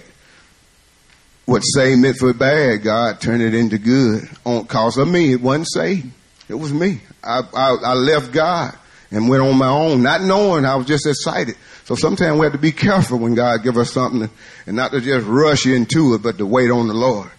what 1.49 1.63
Satan 1.63 2.03
meant 2.03 2.19
for 2.19 2.35
bad, 2.35 2.83
God 2.83 3.23
turned 3.23 3.41
it 3.41 3.55
into 3.55 3.79
good. 3.79 4.29
On 4.45 4.67
cause 4.67 4.99
of 4.99 5.09
me, 5.09 5.33
it 5.33 5.41
wasn't 5.41 5.67
Satan. 5.73 6.13
It 6.47 6.57
was 6.57 6.75
me. 6.75 7.01
I, 7.25 7.41
I, 7.55 7.77
I 7.85 7.95
left 7.95 8.33
God 8.33 8.77
and 9.11 9.31
went 9.31 9.43
on 9.43 9.57
my 9.57 9.71
own, 9.71 10.03
not 10.03 10.21
knowing 10.21 10.67
I 10.67 10.77
was 10.77 10.87
just 10.87 11.07
excited. 11.07 11.57
So 11.85 11.95
sometimes 11.95 12.39
we 12.39 12.45
have 12.45 12.53
to 12.53 12.59
be 12.59 12.71
careful 12.71 13.19
when 13.19 13.35
God 13.35 13.63
give 13.63 13.79
us 13.79 13.91
something 13.91 14.29
and 14.67 14.77
not 14.77 14.91
to 14.91 15.01
just 15.01 15.27
rush 15.27 15.65
into 15.65 16.13
it, 16.13 16.23
but 16.23 16.37
to 16.37 16.45
wait 16.45 16.71
on 16.71 16.87
the 16.87 16.93
Lord. 16.93 17.31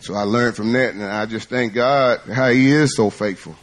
So 0.00 0.14
I 0.14 0.22
learned 0.22 0.56
from 0.56 0.72
that 0.72 0.94
and 0.94 1.04
I 1.04 1.26
just 1.26 1.48
thank 1.48 1.74
God 1.74 2.22
how 2.26 2.48
he 2.48 2.72
is 2.72 2.96
so 2.96 3.08
faithful. 3.08 3.54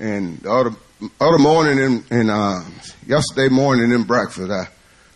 And 0.00 0.44
all 0.48 0.64
the 0.64 0.70
other, 0.70 1.10
other 1.20 1.38
morning 1.38 1.78
and, 1.78 2.10
in 2.10 2.28
uh, 2.28 2.64
yesterday 3.06 3.54
morning 3.54 3.92
in 3.92 4.02
breakfast, 4.02 4.50
I, 4.50 4.66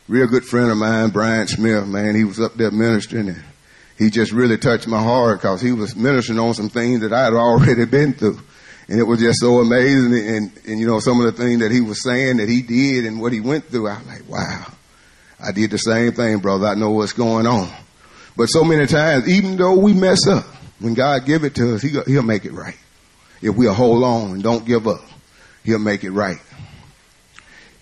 real 0.08 0.26
good 0.26 0.44
friend 0.44 0.70
of 0.70 0.76
mine, 0.76 1.10
Brian 1.10 1.48
Smith, 1.48 1.86
man, 1.86 2.14
he 2.14 2.24
was 2.24 2.40
up 2.40 2.54
there 2.54 2.70
ministering 2.70 3.28
and 3.28 3.42
he 3.98 4.10
just 4.10 4.32
really 4.32 4.58
touched 4.58 4.86
my 4.86 5.02
heart 5.02 5.40
because 5.40 5.60
he 5.60 5.72
was 5.72 5.96
ministering 5.96 6.38
on 6.38 6.54
some 6.54 6.68
things 6.68 7.00
that 7.00 7.12
I 7.12 7.24
had 7.24 7.32
already 7.34 7.84
been 7.84 8.12
through. 8.12 8.40
And 8.88 9.00
it 9.00 9.04
was 9.04 9.18
just 9.18 9.40
so 9.40 9.58
amazing. 9.58 10.14
And, 10.14 10.52
and, 10.66 10.80
you 10.80 10.86
know, 10.86 11.00
some 11.00 11.20
of 11.20 11.26
the 11.26 11.32
things 11.32 11.60
that 11.60 11.72
he 11.72 11.80
was 11.80 12.02
saying 12.02 12.36
that 12.36 12.48
he 12.48 12.62
did 12.62 13.04
and 13.04 13.20
what 13.20 13.32
he 13.32 13.40
went 13.40 13.64
through, 13.64 13.88
I 13.88 13.98
was 13.98 14.06
like, 14.06 14.28
wow, 14.28 14.66
I 15.42 15.50
did 15.50 15.70
the 15.70 15.78
same 15.78 16.12
thing, 16.12 16.38
brother. 16.38 16.68
I 16.68 16.74
know 16.74 16.90
what's 16.90 17.12
going 17.12 17.46
on. 17.46 17.68
But 18.36 18.46
so 18.46 18.62
many 18.62 18.86
times, 18.86 19.28
even 19.28 19.56
though 19.56 19.76
we 19.76 19.92
mess 19.92 20.26
up, 20.28 20.44
when 20.78 20.94
God 20.94 21.24
give 21.24 21.42
it 21.42 21.54
to 21.56 21.74
us, 21.74 21.82
he, 21.82 21.88
he'll 22.06 22.22
make 22.22 22.44
it 22.44 22.52
right. 22.52 22.76
If 23.42 23.56
we'll 23.56 23.74
hold 23.74 24.04
on 24.04 24.32
and 24.32 24.42
don't 24.42 24.64
give 24.64 24.86
up, 24.86 25.00
he'll 25.64 25.78
make 25.78 26.04
it 26.04 26.10
right. 26.10 26.38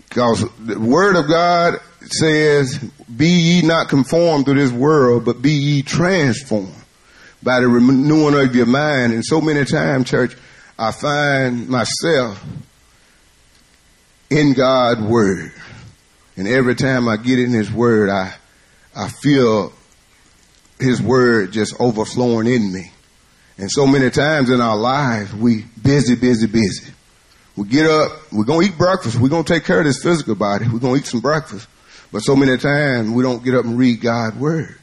Because 0.09 0.45
the 0.57 0.79
word 0.79 1.17
of 1.17 1.27
God 1.27 1.79
says, 2.11 2.77
be 3.15 3.27
ye 3.27 3.61
not 3.61 3.89
conformed 3.89 4.45
to 4.45 4.53
this 4.53 4.71
world, 4.71 5.25
but 5.25 5.41
be 5.41 5.51
ye 5.51 5.81
transformed 5.81 6.73
by 7.43 7.59
the 7.59 7.67
renewing 7.67 8.35
of 8.35 8.55
your 8.55 8.65
mind. 8.65 9.13
And 9.13 9.23
so 9.23 9.39
many 9.39 9.65
times, 9.65 10.09
church, 10.09 10.35
I 10.77 10.91
find 10.91 11.69
myself 11.69 12.43
in 14.29 14.53
God's 14.53 15.01
word. 15.01 15.53
And 16.37 16.47
every 16.47 16.75
time 16.75 17.07
I 17.07 17.17
get 17.17 17.39
in 17.39 17.51
his 17.51 17.71
word, 17.71 18.09
I, 18.09 18.33
I 18.95 19.07
feel 19.07 19.71
his 20.79 21.01
word 21.01 21.51
just 21.51 21.79
overflowing 21.79 22.47
in 22.47 22.73
me. 22.73 22.91
And 23.57 23.71
so 23.71 23.87
many 23.87 24.09
times 24.09 24.49
in 24.49 24.59
our 24.59 24.75
lives, 24.75 25.33
we 25.33 25.63
busy, 25.81 26.15
busy, 26.15 26.47
busy. 26.47 26.91
We 27.55 27.67
get 27.67 27.85
up, 27.85 28.11
we're 28.33 28.43
gonna 28.43 28.65
eat 28.65 28.77
breakfast, 28.77 29.17
we're 29.17 29.29
gonna 29.29 29.45
take 29.45 29.63
care 29.63 29.79
of 29.79 29.85
this 29.85 30.03
physical 30.03 30.35
body, 30.35 30.67
we're 30.67 30.79
gonna 30.79 30.97
eat 30.97 31.05
some 31.05 31.21
breakfast. 31.21 31.69
But 32.15 32.21
so 32.21 32.33
many 32.33 32.55
times 32.57 33.09
we 33.09 33.23
don't 33.23 33.43
get 33.43 33.55
up 33.55 33.65
and 33.65 33.77
read 33.77 33.99
God's 33.99 34.37
word. 34.37 34.73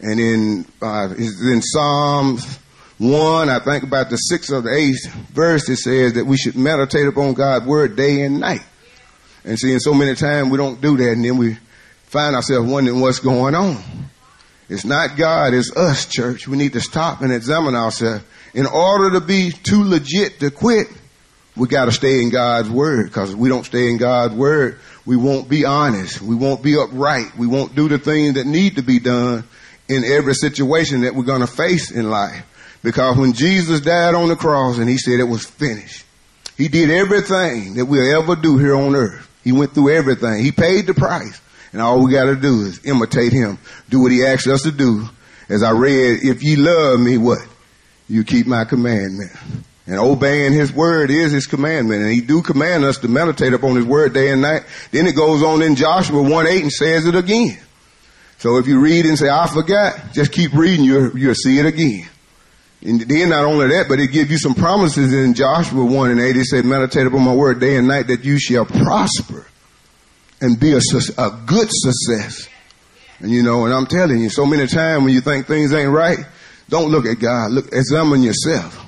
And 0.00 0.18
in, 0.18 0.64
uh, 0.80 1.12
in 1.14 1.60
Psalms 1.60 2.58
1, 2.96 3.50
I 3.50 3.58
think 3.58 3.84
about 3.84 4.08
the 4.08 4.16
sixth 4.16 4.50
or 4.50 4.62
the 4.62 4.72
eighth 4.72 5.12
verse, 5.30 5.68
it 5.68 5.76
says 5.76 6.14
that 6.14 6.24
we 6.24 6.38
should 6.38 6.56
meditate 6.56 7.06
upon 7.06 7.34
God's 7.34 7.66
word 7.66 7.96
day 7.96 8.22
and 8.22 8.40
night. 8.40 8.64
And 9.44 9.58
see, 9.58 9.78
so 9.78 9.92
many 9.92 10.14
times 10.14 10.48
we 10.48 10.56
don't 10.56 10.80
do 10.80 10.96
that 10.96 11.12
and 11.12 11.22
then 11.22 11.36
we 11.36 11.58
find 12.04 12.34
ourselves 12.34 12.66
wondering 12.66 12.98
what's 12.98 13.18
going 13.18 13.54
on. 13.54 13.76
It's 14.70 14.86
not 14.86 15.18
God, 15.18 15.52
it's 15.52 15.76
us, 15.76 16.06
church. 16.06 16.48
We 16.48 16.56
need 16.56 16.72
to 16.72 16.80
stop 16.80 17.20
and 17.20 17.30
examine 17.30 17.74
ourselves. 17.74 18.24
In 18.54 18.64
order 18.64 19.20
to 19.20 19.20
be 19.20 19.50
too 19.50 19.84
legit 19.84 20.40
to 20.40 20.50
quit, 20.50 20.86
we 21.56 21.68
got 21.68 21.84
to 21.84 21.92
stay 21.92 22.22
in 22.22 22.30
God's 22.30 22.70
word 22.70 23.06
because 23.08 23.36
we 23.36 23.50
don't 23.50 23.64
stay 23.64 23.90
in 23.90 23.98
God's 23.98 24.34
word, 24.34 24.78
we 25.10 25.16
won't 25.16 25.48
be 25.48 25.64
honest. 25.64 26.22
We 26.22 26.36
won't 26.36 26.62
be 26.62 26.78
upright. 26.78 27.36
We 27.36 27.48
won't 27.48 27.74
do 27.74 27.88
the 27.88 27.98
things 27.98 28.34
that 28.34 28.46
need 28.46 28.76
to 28.76 28.82
be 28.82 29.00
done 29.00 29.42
in 29.88 30.04
every 30.04 30.34
situation 30.34 31.00
that 31.00 31.16
we're 31.16 31.24
going 31.24 31.40
to 31.40 31.48
face 31.48 31.90
in 31.90 32.08
life. 32.08 32.46
Because 32.84 33.16
when 33.18 33.32
Jesus 33.32 33.80
died 33.80 34.14
on 34.14 34.28
the 34.28 34.36
cross 34.36 34.78
and 34.78 34.88
he 34.88 34.98
said 34.98 35.18
it 35.18 35.24
was 35.24 35.44
finished, 35.44 36.06
he 36.56 36.68
did 36.68 36.92
everything 36.92 37.74
that 37.74 37.86
we'll 37.86 38.22
ever 38.22 38.36
do 38.36 38.56
here 38.58 38.76
on 38.76 38.94
earth. 38.94 39.28
He 39.42 39.50
went 39.50 39.74
through 39.74 39.90
everything. 39.90 40.44
He 40.44 40.52
paid 40.52 40.86
the 40.86 40.94
price. 40.94 41.40
And 41.72 41.82
all 41.82 42.04
we 42.04 42.12
got 42.12 42.26
to 42.26 42.36
do 42.36 42.60
is 42.60 42.86
imitate 42.86 43.32
him. 43.32 43.58
Do 43.88 44.02
what 44.02 44.12
he 44.12 44.24
asked 44.24 44.46
us 44.46 44.62
to 44.62 44.70
do. 44.70 45.08
As 45.48 45.64
I 45.64 45.72
read, 45.72 46.20
if 46.22 46.44
ye 46.44 46.54
love 46.54 47.00
me, 47.00 47.18
what? 47.18 47.40
You 48.08 48.22
keep 48.22 48.46
my 48.46 48.64
commandment. 48.64 49.32
And 49.86 49.98
obeying 49.98 50.52
his 50.52 50.72
word 50.72 51.10
is 51.10 51.32
his 51.32 51.46
commandment. 51.46 52.02
And 52.02 52.12
he 52.12 52.20
do 52.20 52.42
command 52.42 52.84
us 52.84 52.98
to 52.98 53.08
meditate 53.08 53.54
upon 53.54 53.76
his 53.76 53.84
word 53.84 54.14
day 54.14 54.30
and 54.30 54.42
night. 54.42 54.62
Then 54.92 55.06
it 55.06 55.16
goes 55.16 55.42
on 55.42 55.62
in 55.62 55.74
Joshua 55.74 56.22
1 56.22 56.46
8 56.46 56.62
and 56.62 56.72
says 56.72 57.06
it 57.06 57.14
again. 57.14 57.58
So 58.38 58.56
if 58.58 58.66
you 58.66 58.80
read 58.80 59.04
and 59.04 59.18
say, 59.18 59.28
I 59.28 59.46
forgot, 59.48 60.12
just 60.12 60.32
keep 60.32 60.54
reading, 60.54 60.84
you'll, 60.84 61.18
you'll 61.18 61.34
see 61.34 61.58
it 61.58 61.66
again. 61.66 62.08
And 62.82 63.00
then 63.00 63.28
not 63.28 63.44
only 63.44 63.68
that, 63.68 63.86
but 63.88 64.00
it 64.00 64.12
gives 64.12 64.30
you 64.30 64.38
some 64.38 64.54
promises 64.54 65.12
in 65.12 65.34
Joshua 65.34 65.84
1 65.84 66.10
and 66.10 66.20
8. 66.20 66.36
It 66.36 66.44
said, 66.46 66.64
meditate 66.64 67.06
upon 67.06 67.22
my 67.22 67.34
word 67.34 67.60
day 67.60 67.76
and 67.76 67.86
night 67.86 68.06
that 68.06 68.24
you 68.24 68.38
shall 68.38 68.64
prosper 68.64 69.46
and 70.40 70.58
be 70.58 70.72
a, 70.72 70.80
a 71.18 71.30
good 71.46 71.68
success. 71.70 72.48
And 73.18 73.30
you 73.30 73.42
know, 73.42 73.66
and 73.66 73.74
I'm 73.74 73.86
telling 73.86 74.20
you, 74.20 74.30
so 74.30 74.46
many 74.46 74.66
times 74.66 75.04
when 75.04 75.12
you 75.12 75.20
think 75.20 75.46
things 75.46 75.74
ain't 75.74 75.90
right, 75.90 76.18
don't 76.70 76.90
look 76.90 77.04
at 77.04 77.18
God. 77.18 77.50
Look, 77.50 77.66
examine 77.72 78.22
yourself. 78.22 78.86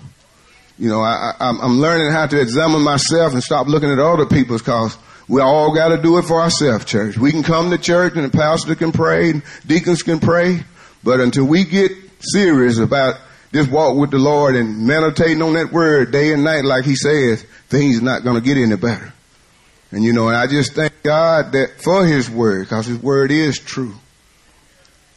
You 0.79 0.89
know, 0.89 1.01
I, 1.01 1.35
I'm 1.39 1.81
learning 1.81 2.13
how 2.13 2.27
to 2.27 2.41
examine 2.41 2.83
myself 2.83 3.35
and 3.35 3.43
stop 3.43 3.67
looking 3.67 3.91
at 3.91 3.99
other 3.99 4.27
people's 4.27 4.63
cause 4.63 4.97
we 5.29 5.41
all 5.41 5.75
got 5.75 5.89
to 5.89 6.03
do 6.03 6.19
it 6.19 6.23
for 6.23 6.41
ourselves, 6.41 6.85
church. 6.85 7.17
We 7.17 7.31
can 7.31 7.43
come 7.43 7.71
to 7.71 7.79
church 7.79 8.17
and 8.17 8.25
the 8.25 8.37
pastor 8.37 8.75
can 8.75 8.93
pray, 8.93 9.31
and 9.31 9.43
deacons 9.67 10.03
can 10.03 10.19
pray, 10.19 10.65
but 11.05 11.21
until 11.21 11.45
we 11.45 11.65
get 11.65 11.93
serious 12.21 12.79
about 12.79 13.15
this 13.51 13.69
walk 13.69 13.97
with 13.97 14.11
the 14.11 14.19
Lord 14.19 14.57
and 14.57 14.87
meditating 14.87 15.43
on 15.43 15.55
that 15.55 15.73
word 15.73 16.11
day 16.11 16.33
and 16.33 16.45
night, 16.45 16.65
like 16.65 16.85
he 16.85 16.97
says, 16.97 17.43
things 17.69 18.03
not 18.03 18.25
going 18.25 18.37
to 18.37 18.43
get 18.43 18.57
any 18.57 18.77
better. 18.77 19.13
And 19.91 20.03
you 20.03 20.13
know, 20.13 20.29
and 20.29 20.37
I 20.37 20.47
just 20.47 20.75
thank 20.75 21.03
God 21.03 21.53
that 21.53 21.83
for 21.83 22.07
His 22.07 22.31
Word, 22.31 22.65
because 22.65 22.87
His 22.87 22.99
Word 22.99 23.31
is 23.31 23.59
true. 23.59 23.95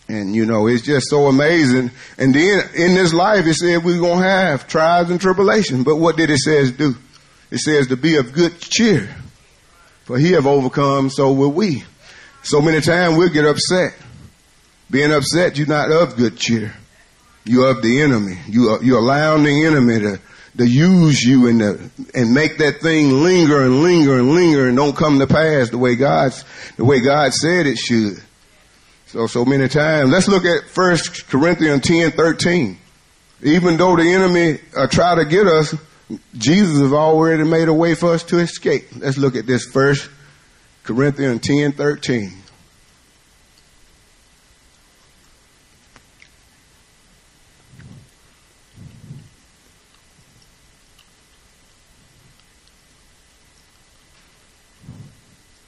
And 0.07 0.35
you 0.35 0.45
know, 0.45 0.67
it's 0.67 0.83
just 0.83 1.09
so 1.09 1.27
amazing. 1.27 1.91
And 2.17 2.33
then 2.33 2.69
in 2.75 2.93
this 2.93 3.13
life, 3.13 3.45
it 3.45 3.55
said 3.55 3.83
we're 3.83 3.99
gonna 3.99 4.23
have 4.23 4.67
trials 4.67 5.09
and 5.09 5.19
tribulations. 5.19 5.83
But 5.83 5.95
what 5.95 6.15
did 6.17 6.29
it 6.29 6.37
says 6.37 6.71
do? 6.71 6.95
It 7.49 7.59
says 7.59 7.87
to 7.87 7.97
be 7.97 8.17
of 8.17 8.33
good 8.33 8.59
cheer. 8.59 9.09
For 10.03 10.19
He 10.19 10.33
have 10.33 10.45
overcome, 10.45 11.09
so 11.09 11.33
will 11.33 11.51
we. 11.51 11.83
So 12.43 12.61
many 12.61 12.81
times 12.81 13.17
we'll 13.17 13.29
get 13.29 13.45
upset. 13.45 13.93
Being 14.91 15.11
upset, 15.11 15.57
you're 15.57 15.67
not 15.67 15.91
of 15.91 16.15
good 16.15 16.37
cheer. 16.37 16.75
You're 17.43 17.71
of 17.71 17.81
the 17.81 18.01
enemy. 18.01 18.37
You 18.47 18.69
are, 18.69 18.83
you're 18.83 18.99
allowing 18.99 19.43
the 19.43 19.65
enemy 19.65 19.99
to 19.99 20.19
to 20.57 20.65
use 20.65 21.21
you 21.21 21.47
and 21.47 21.59
to, 21.59 21.91
and 22.13 22.33
make 22.33 22.57
that 22.59 22.79
thing 22.81 23.23
linger 23.23 23.61
and 23.63 23.81
linger 23.81 24.17
and 24.17 24.31
linger 24.31 24.67
and 24.67 24.77
don't 24.77 24.95
come 24.95 25.19
to 25.19 25.27
pass 25.27 25.69
the 25.69 25.77
way 25.77 25.95
God's, 25.95 26.45
the 26.77 26.85
way 26.85 27.01
God 27.01 27.33
said 27.33 27.65
it 27.65 27.77
should 27.77 28.21
so, 29.07 29.27
so 29.27 29.45
many 29.45 29.67
times. 29.67 30.11
Let's 30.11 30.27
look 30.27 30.45
at 30.45 30.63
1 30.63 30.97
Corinthians 31.29 31.81
10, 31.83 32.11
13. 32.11 32.77
Even 33.43 33.77
though 33.77 33.95
the 33.95 34.03
enemy 34.03 34.59
uh, 34.75 34.87
try 34.87 35.15
to 35.15 35.25
get 35.25 35.47
us, 35.47 35.75
Jesus 36.37 36.79
has 36.79 36.93
already 36.93 37.43
made 37.43 37.67
a 37.67 37.73
way 37.73 37.95
for 37.95 38.13
us 38.13 38.23
to 38.23 38.39
escape. 38.39 38.87
Let's 38.97 39.17
look 39.17 39.35
at 39.35 39.45
this 39.45 39.65
First 39.65 40.09
Corinthians 40.83 41.41
10, 41.41 41.73
13. 41.73 42.31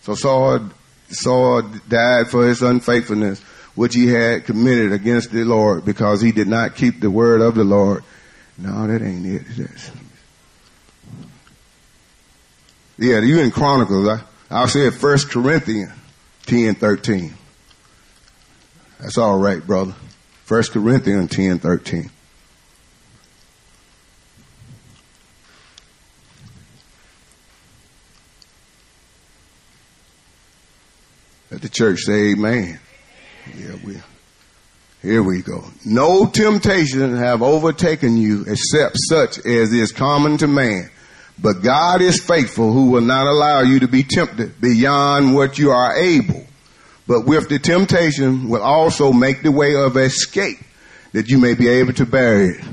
So 0.08 0.16
Saul 0.16 0.70
Saul 1.10 1.62
died 1.88 2.30
for 2.30 2.48
his 2.48 2.62
unfaithfulness, 2.62 3.42
which 3.76 3.96
he 3.96 4.08
had 4.08 4.46
committed 4.46 4.92
against 4.92 5.32
the 5.32 5.44
Lord 5.44 5.86
because 5.86 6.22
he 6.22 6.32
did 6.32 6.48
not 6.48 6.76
keep 6.76 7.00
the 7.00 7.12
word 7.12 7.42
of 7.42 7.56
the 7.56 7.64
Lord. 7.64 8.04
No, 8.58 8.88
that 8.88 9.02
ain't 9.02 9.26
it. 9.26 9.44
That's, 9.58 9.92
yeah, 12.98 13.20
you 13.20 13.40
in 13.40 13.52
Chronicles. 13.52 14.08
I, 14.08 14.22
I'll 14.50 14.68
say 14.68 14.88
it 14.88 14.92
First 14.92 15.30
Corinthians 15.30 15.92
10, 16.48 16.76
13. 16.76 17.34
That's 19.00 19.18
all 19.18 19.38
right, 19.38 19.66
brother. 19.66 19.94
First 20.46 20.72
Corinthians 20.72 21.30
10, 21.32 21.60
13. 21.60 22.10
Church 31.78 32.00
say 32.00 32.32
amen. 32.32 32.80
Yeah, 33.56 33.76
we, 33.86 33.98
here 35.02 35.22
we 35.22 35.42
go. 35.42 35.64
No 35.86 36.26
temptation 36.26 37.16
have 37.16 37.42
overtaken 37.42 38.18
you 38.18 38.46
except 38.48 38.98
such 39.08 39.38
as 39.46 39.72
is 39.72 39.92
common 39.92 40.38
to 40.38 40.48
man. 40.48 40.90
But 41.40 41.62
God 41.62 42.02
is 42.02 42.20
faithful 42.20 42.74
who 42.74 42.90
will 42.90 43.02
not 43.02 43.28
allow 43.28 43.62
you 43.62 43.82
to 43.82 43.88
be 43.88 44.02
tempted 44.04 44.60
beyond 44.60 45.36
what 45.36 45.60
you 45.60 45.70
are 45.70 45.96
able. 45.96 46.46
But 47.06 47.26
with 47.26 47.48
the 47.48 47.60
temptation 47.60 48.50
will 48.50 48.64
also 48.64 49.14
make 49.14 49.44
the 49.44 49.52
way 49.52 49.76
of 49.76 49.96
escape 49.98 50.58
that 51.14 51.30
you 51.30 51.38
may 51.38 51.54
be 51.54 51.68
able 51.68 51.94
to 51.94 52.06
bear 52.06 52.52
it. 52.52 52.66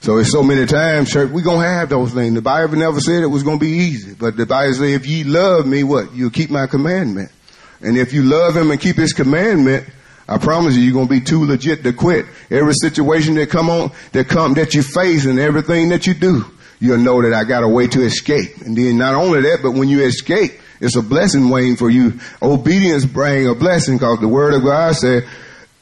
So 0.00 0.18
it's 0.18 0.30
so 0.30 0.44
many 0.44 0.64
times, 0.64 1.10
church, 1.10 1.30
we're 1.30 1.42
gonna 1.42 1.68
have 1.68 1.88
those 1.88 2.14
things. 2.14 2.34
The 2.34 2.40
Bible 2.40 2.76
never 2.76 3.00
said 3.00 3.24
it 3.24 3.26
was 3.26 3.42
gonna 3.42 3.58
be 3.58 3.68
easy. 3.68 4.14
But 4.14 4.36
the 4.36 4.46
Bible 4.46 4.74
says, 4.74 4.94
if 4.94 5.06
ye 5.06 5.24
love 5.24 5.66
me, 5.66 5.82
what? 5.82 6.14
You'll 6.14 6.30
keep 6.30 6.50
my 6.50 6.68
commandment. 6.68 7.32
And 7.80 7.96
if 7.96 8.12
you 8.12 8.22
love 8.22 8.56
him 8.56 8.70
and 8.70 8.80
keep 8.80 8.96
his 8.96 9.12
commandment, 9.12 9.88
I 10.28 10.38
promise 10.38 10.76
you, 10.76 10.82
you're 10.82 10.94
gonna 10.94 11.06
be 11.06 11.20
too 11.20 11.44
legit 11.44 11.82
to 11.84 11.92
quit. 11.92 12.26
Every 12.50 12.74
situation 12.74 13.34
that 13.36 13.50
come 13.50 13.70
on, 13.70 13.92
that 14.12 14.28
come, 14.28 14.54
that 14.54 14.74
you 14.74 14.82
face 14.82 15.24
and 15.24 15.38
everything 15.38 15.88
that 15.88 16.06
you 16.06 16.14
do, 16.14 16.44
you'll 16.80 16.98
know 16.98 17.22
that 17.22 17.32
I 17.32 17.44
got 17.44 17.62
a 17.62 17.68
way 17.68 17.86
to 17.86 18.02
escape. 18.02 18.58
And 18.58 18.76
then 18.76 18.98
not 18.98 19.14
only 19.14 19.40
that, 19.42 19.60
but 19.62 19.72
when 19.72 19.88
you 19.88 20.02
escape, 20.02 20.52
it's 20.80 20.96
a 20.96 21.02
blessing 21.02 21.48
waiting 21.48 21.76
for 21.76 21.90
you. 21.90 22.20
Obedience 22.42 23.04
bring 23.04 23.48
a 23.48 23.54
blessing 23.54 23.96
because 23.96 24.20
the 24.20 24.28
word 24.28 24.54
of 24.54 24.62
God 24.62 24.94
said, 24.94 25.26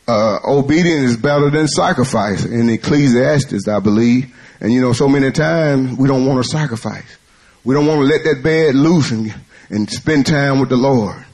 uh, 0.08 0.38
obedience 0.44 1.10
is 1.10 1.16
better 1.16 1.50
than 1.50 1.66
sacrifice 1.66 2.44
in 2.44 2.70
Ecclesiastes, 2.70 3.66
I 3.66 3.80
believe. 3.80 4.34
And 4.60 4.72
you 4.72 4.80
know, 4.80 4.92
so 4.92 5.08
many 5.08 5.32
times 5.32 5.98
we 5.98 6.08
don't 6.08 6.24
want 6.24 6.42
to 6.44 6.48
sacrifice. 6.48 7.18
We 7.64 7.74
don't 7.74 7.86
want 7.86 8.00
to 8.00 8.06
let 8.06 8.22
that 8.24 8.42
bed 8.42 8.76
loose 8.76 9.10
and, 9.10 9.34
and 9.70 9.90
spend 9.90 10.26
time 10.26 10.60
with 10.60 10.68
the 10.68 10.76
Lord. 10.76 11.24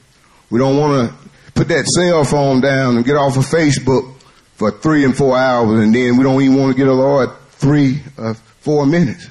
We 0.53 0.59
don't 0.59 0.77
want 0.77 1.09
to 1.09 1.15
put 1.55 1.69
that 1.69 1.87
cell 1.87 2.23
phone 2.23 2.61
down 2.61 2.95
and 2.95 3.03
get 3.03 3.15
off 3.15 3.37
of 3.37 3.43
Facebook 3.43 4.13
for 4.53 4.69
three 4.69 5.03
and 5.03 5.17
four 5.17 5.35
hours 5.35 5.79
and 5.79 5.95
then 5.95 6.15
we 6.15 6.23
don't 6.23 6.39
even 6.43 6.59
want 6.59 6.71
to 6.71 6.77
get 6.77 6.87
a 6.87 6.93
Lord 6.93 7.31
three 7.53 8.03
or 8.19 8.35
four 8.35 8.85
minutes. 8.85 9.27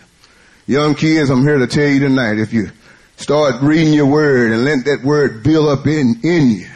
Young 0.67 0.97
kids, 0.97 1.31
I'm 1.31 1.43
here 1.43 1.59
to 1.59 1.69
tell 1.69 1.87
you 1.87 2.01
tonight, 2.01 2.41
if 2.41 2.53
you 2.53 2.73
start 3.19 3.63
reading 3.63 3.95
your 3.95 4.07
word 4.07 4.51
and 4.51 4.65
let 4.65 4.85
that 4.87 5.05
word 5.05 5.45
build 5.45 5.69
up 5.69 5.87
in, 5.87 6.17
in 6.25 6.49
you, 6.49 6.69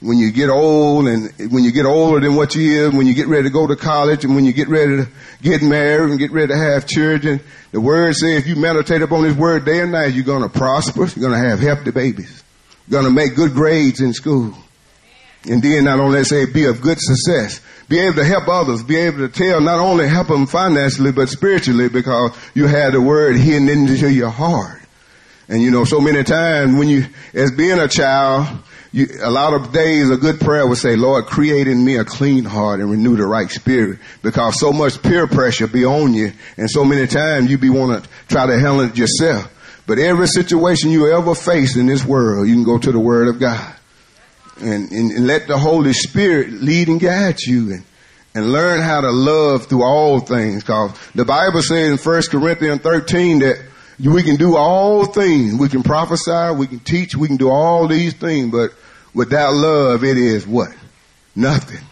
when 0.00 0.16
you 0.16 0.32
get 0.32 0.48
old 0.48 1.06
and 1.06 1.30
when 1.52 1.62
you 1.62 1.70
get 1.70 1.84
older 1.84 2.20
than 2.20 2.34
what 2.34 2.54
you 2.54 2.86
is, 2.86 2.94
when 2.94 3.06
you 3.06 3.12
get 3.12 3.26
ready 3.26 3.42
to 3.42 3.50
go 3.50 3.66
to 3.66 3.76
college 3.76 4.24
and 4.24 4.34
when 4.34 4.46
you 4.46 4.54
get 4.54 4.68
ready 4.68 5.04
to 5.04 5.08
get 5.42 5.60
married 5.60 6.08
and 6.08 6.18
get 6.18 6.30
ready 6.30 6.48
to 6.48 6.56
have 6.56 6.86
children, 6.86 7.40
the 7.72 7.80
word 7.82 8.14
says 8.14 8.38
if 8.38 8.46
you 8.46 8.56
meditate 8.56 9.02
upon 9.02 9.24
this 9.24 9.36
word 9.36 9.66
day 9.66 9.80
and 9.80 9.92
night, 9.92 10.14
you're 10.14 10.24
going 10.24 10.42
to 10.42 10.48
prosper. 10.48 11.00
You're 11.00 11.28
going 11.28 11.42
to 11.42 11.48
have 11.50 11.60
healthy 11.60 11.90
babies. 11.90 12.42
To 12.90 13.10
make 13.10 13.34
good 13.34 13.52
grades 13.52 14.00
in 14.00 14.12
school. 14.12 14.54
And 15.48 15.62
then 15.62 15.84
not 15.84 16.00
only 16.00 16.24
say 16.24 16.46
be 16.46 16.64
of 16.64 16.80
good 16.80 16.98
success, 17.00 17.60
be 17.88 18.00
able 18.00 18.16
to 18.16 18.24
help 18.24 18.48
others, 18.48 18.82
be 18.82 18.96
able 18.96 19.18
to 19.18 19.28
tell, 19.28 19.60
not 19.60 19.78
only 19.78 20.08
help 20.08 20.28
them 20.28 20.46
financially, 20.46 21.12
but 21.12 21.28
spiritually 21.28 21.88
because 21.88 22.36
you 22.54 22.66
had 22.66 22.94
the 22.94 23.00
word 23.00 23.36
hidden 23.36 23.68
into 23.68 24.10
your 24.10 24.30
heart. 24.30 24.82
And 25.48 25.62
you 25.62 25.70
know, 25.70 25.84
so 25.84 26.00
many 26.00 26.24
times 26.24 26.76
when 26.76 26.88
you, 26.88 27.06
as 27.32 27.52
being 27.52 27.78
a 27.78 27.86
child, 27.86 28.48
you, 28.90 29.06
a 29.22 29.30
lot 29.30 29.54
of 29.54 29.72
days 29.72 30.10
a 30.10 30.16
good 30.16 30.40
prayer 30.40 30.66
would 30.66 30.78
say, 30.78 30.96
Lord, 30.96 31.26
create 31.26 31.68
in 31.68 31.84
me 31.84 31.96
a 31.96 32.04
clean 32.04 32.44
heart 32.44 32.80
and 32.80 32.90
renew 32.90 33.14
the 33.14 33.26
right 33.26 33.48
spirit 33.48 34.00
because 34.22 34.58
so 34.58 34.72
much 34.72 35.00
peer 35.02 35.28
pressure 35.28 35.68
be 35.68 35.84
on 35.84 36.14
you 36.14 36.32
and 36.56 36.68
so 36.68 36.84
many 36.84 37.06
times 37.06 37.50
you 37.50 37.58
be 37.58 37.70
want 37.70 38.02
to 38.02 38.10
try 38.26 38.46
to 38.46 38.58
handle 38.58 38.80
it 38.80 38.96
yourself. 38.96 39.52
But 39.86 39.98
every 39.98 40.26
situation 40.26 40.90
you 40.90 41.14
ever 41.14 41.34
face 41.34 41.76
in 41.76 41.86
this 41.86 42.04
world, 42.04 42.48
you 42.48 42.54
can 42.54 42.64
go 42.64 42.78
to 42.78 42.92
the 42.92 42.98
word 42.98 43.28
of 43.28 43.38
God 43.38 43.74
and, 44.60 44.90
and, 44.90 45.10
and 45.12 45.26
let 45.26 45.46
the 45.46 45.58
Holy 45.58 45.92
Spirit 45.92 46.50
lead 46.50 46.88
and 46.88 47.00
guide 47.00 47.40
you 47.40 47.72
and, 47.72 47.84
and 48.34 48.52
learn 48.52 48.80
how 48.82 49.00
to 49.00 49.10
love 49.10 49.66
through 49.66 49.84
all 49.84 50.20
things 50.20 50.62
because 50.62 50.92
the 51.14 51.24
Bible 51.24 51.62
says 51.62 51.90
in 51.90 52.12
1 52.12 52.22
Corinthians 52.30 52.82
13 52.82 53.38
that 53.40 53.64
we 54.04 54.22
can 54.22 54.36
do 54.36 54.56
all 54.56 55.06
things. 55.06 55.54
We 55.54 55.68
can 55.68 55.82
prophesy, 55.82 56.54
we 56.56 56.66
can 56.66 56.80
teach, 56.80 57.16
we 57.16 57.28
can 57.28 57.36
do 57.36 57.48
all 57.48 57.86
these 57.86 58.12
things, 58.14 58.50
but 58.50 58.72
without 59.14 59.54
love, 59.54 60.04
it 60.04 60.18
is 60.18 60.46
what? 60.46 60.70
Nothing. 61.34 61.84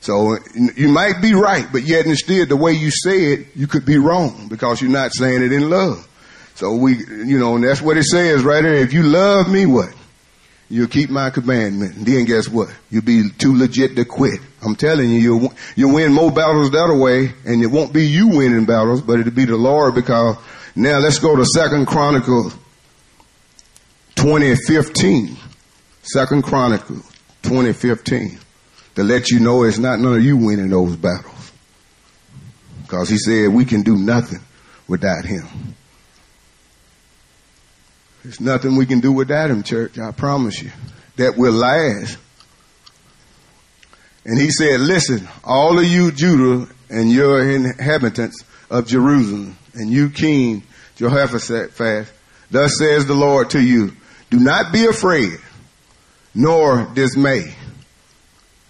So 0.00 0.38
you 0.76 0.88
might 0.88 1.20
be 1.20 1.34
right, 1.34 1.66
but 1.70 1.82
yet 1.82 2.06
instead 2.06 2.48
the 2.48 2.56
way 2.56 2.72
you 2.72 2.90
say 2.90 3.32
it, 3.32 3.56
you 3.56 3.66
could 3.66 3.84
be 3.84 3.98
wrong 3.98 4.48
because 4.48 4.80
you're 4.80 4.90
not 4.90 5.12
saying 5.12 5.42
it 5.42 5.52
in 5.52 5.68
love. 5.68 6.07
So 6.58 6.74
we, 6.74 6.96
you 6.96 7.38
know, 7.38 7.54
and 7.54 7.62
that's 7.62 7.80
what 7.80 7.96
it 7.96 8.02
says 8.02 8.42
right 8.42 8.62
there. 8.62 8.74
If 8.74 8.92
you 8.92 9.04
love 9.04 9.48
me, 9.48 9.64
what? 9.64 9.94
You'll 10.68 10.88
keep 10.88 11.08
my 11.08 11.30
commandment. 11.30 11.94
And 11.94 12.04
then 12.04 12.24
guess 12.24 12.48
what? 12.48 12.68
You'll 12.90 13.04
be 13.04 13.30
too 13.30 13.56
legit 13.56 13.94
to 13.94 14.04
quit. 14.04 14.40
I'm 14.66 14.74
telling 14.74 15.08
you, 15.08 15.20
you'll, 15.20 15.52
you'll 15.76 15.94
win 15.94 16.12
more 16.12 16.32
battles 16.32 16.72
that 16.72 16.92
way, 17.00 17.32
and 17.46 17.62
it 17.62 17.68
won't 17.68 17.92
be 17.92 18.08
you 18.08 18.26
winning 18.26 18.64
battles, 18.64 19.02
but 19.02 19.20
it'll 19.20 19.32
be 19.32 19.44
the 19.44 19.56
Lord 19.56 19.94
because 19.94 20.36
now 20.74 20.98
let's 20.98 21.20
go 21.20 21.36
to 21.36 21.44
Second 21.44 21.86
Chronicles 21.86 22.52
2015. 24.16 25.36
Second 26.02 26.42
Chronicles 26.42 27.08
2015. 27.42 28.36
To 28.96 29.04
let 29.04 29.30
you 29.30 29.38
know 29.38 29.62
it's 29.62 29.78
not 29.78 30.00
none 30.00 30.16
of 30.16 30.24
you 30.24 30.36
winning 30.36 30.70
those 30.70 30.96
battles. 30.96 31.52
Because 32.82 33.08
he 33.08 33.16
said 33.16 33.50
we 33.50 33.64
can 33.64 33.82
do 33.82 33.96
nothing 33.96 34.40
without 34.88 35.24
him. 35.24 35.46
There's 38.28 38.42
nothing 38.42 38.76
we 38.76 38.84
can 38.84 39.00
do 39.00 39.10
without 39.10 39.50
him, 39.50 39.62
church. 39.62 39.98
I 39.98 40.10
promise 40.10 40.60
you. 40.60 40.70
That 41.16 41.38
will 41.38 41.54
last. 41.54 42.18
And 44.26 44.38
he 44.38 44.50
said, 44.50 44.80
listen, 44.80 45.26
all 45.42 45.78
of 45.78 45.86
you 45.86 46.12
Judah 46.12 46.70
and 46.90 47.10
your 47.10 47.40
inhabitants 47.40 48.44
of 48.68 48.86
Jerusalem 48.86 49.56
and 49.72 49.90
you 49.90 50.10
king 50.10 50.62
Jehoshaphat, 50.96 52.12
thus 52.50 52.78
says 52.78 53.06
the 53.06 53.14
Lord 53.14 53.48
to 53.50 53.62
you, 53.62 53.92
do 54.28 54.38
not 54.38 54.74
be 54.74 54.84
afraid, 54.84 55.38
nor 56.34 56.84
dismay. 56.92 57.54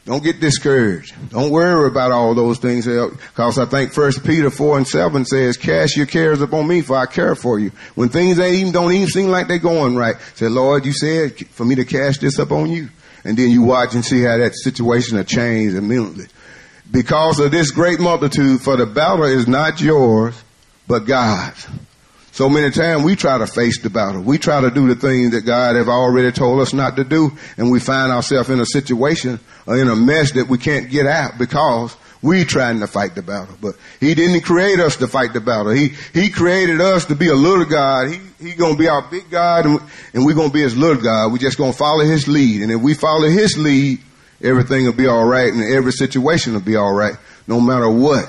Don't 0.08 0.24
get 0.24 0.40
discouraged. 0.40 1.14
Don't 1.28 1.50
worry 1.50 1.86
about 1.86 2.12
all 2.12 2.34
those 2.34 2.56
things 2.58 2.88
eh, 2.88 3.08
because 3.10 3.58
I 3.58 3.66
think 3.66 3.92
First 3.92 4.24
Peter 4.24 4.48
4 4.48 4.78
and 4.78 4.88
7 4.88 5.26
says, 5.26 5.58
cast 5.58 5.98
your 5.98 6.06
cares 6.06 6.40
upon 6.40 6.66
me 6.66 6.80
for 6.80 6.96
I 6.96 7.04
care 7.04 7.34
for 7.34 7.58
you. 7.58 7.72
When 7.94 8.08
things 8.08 8.40
ain't 8.40 8.56
even, 8.56 8.72
don't 8.72 8.90
even 8.90 9.08
seem 9.08 9.28
like 9.28 9.48
they're 9.48 9.58
going 9.58 9.96
right, 9.96 10.16
say, 10.34 10.48
Lord, 10.48 10.86
you 10.86 10.94
said 10.94 11.36
for 11.48 11.66
me 11.66 11.74
to 11.74 11.84
cast 11.84 12.22
this 12.22 12.38
upon 12.38 12.70
you. 12.70 12.88
And 13.22 13.36
then 13.36 13.50
you 13.50 13.60
watch 13.60 13.94
and 13.94 14.02
see 14.02 14.22
how 14.22 14.38
that 14.38 14.54
situation 14.54 15.18
will 15.18 15.24
change 15.24 15.74
immediately. 15.74 16.28
Because 16.90 17.38
of 17.38 17.50
this 17.50 17.70
great 17.70 18.00
multitude, 18.00 18.62
for 18.62 18.78
the 18.78 18.86
battle 18.86 19.24
is 19.24 19.46
not 19.46 19.78
yours, 19.78 20.42
but 20.86 21.00
God's. 21.00 21.68
So 22.38 22.48
many 22.48 22.70
times 22.70 23.02
we 23.02 23.16
try 23.16 23.36
to 23.36 23.48
face 23.48 23.80
the 23.80 23.90
battle. 23.90 24.22
We 24.22 24.38
try 24.38 24.60
to 24.60 24.70
do 24.70 24.86
the 24.86 24.94
things 24.94 25.32
that 25.32 25.40
God 25.40 25.74
have 25.74 25.88
already 25.88 26.30
told 26.30 26.60
us 26.60 26.72
not 26.72 26.94
to 26.94 27.02
do, 27.02 27.32
and 27.56 27.72
we 27.72 27.80
find 27.80 28.12
ourselves 28.12 28.48
in 28.48 28.60
a 28.60 28.64
situation 28.64 29.40
or 29.66 29.76
in 29.76 29.88
a 29.88 29.96
mess 29.96 30.30
that 30.34 30.46
we 30.46 30.56
can't 30.56 30.88
get 30.88 31.04
out 31.04 31.36
because 31.36 31.96
we 32.22 32.44
trying 32.44 32.78
to 32.78 32.86
fight 32.86 33.16
the 33.16 33.22
battle. 33.22 33.56
But 33.60 33.74
He 33.98 34.14
didn't 34.14 34.42
create 34.42 34.78
us 34.78 34.94
to 34.98 35.08
fight 35.08 35.32
the 35.32 35.40
battle. 35.40 35.72
He 35.72 35.88
He 36.14 36.30
created 36.30 36.80
us 36.80 37.06
to 37.06 37.16
be 37.16 37.26
a 37.26 37.34
little 37.34 37.64
God. 37.64 38.08
He 38.08 38.20
He 38.40 38.54
gonna 38.54 38.76
be 38.76 38.86
our 38.86 39.02
big 39.10 39.28
God, 39.30 39.66
and, 39.66 39.80
and 40.14 40.24
we're 40.24 40.36
gonna 40.36 40.52
be 40.52 40.62
His 40.62 40.76
little 40.76 41.02
God. 41.02 41.32
We 41.32 41.40
just 41.40 41.58
gonna 41.58 41.72
follow 41.72 42.04
His 42.04 42.28
lead, 42.28 42.62
and 42.62 42.70
if 42.70 42.80
we 42.80 42.94
follow 42.94 43.28
His 43.28 43.58
lead, 43.58 43.98
everything 44.40 44.84
will 44.84 44.92
be 44.92 45.08
all 45.08 45.24
right, 45.24 45.52
and 45.52 45.74
every 45.74 45.90
situation 45.90 46.52
will 46.52 46.60
be 46.60 46.76
all 46.76 46.94
right, 46.94 47.16
no 47.48 47.60
matter 47.60 47.90
what 47.90 48.28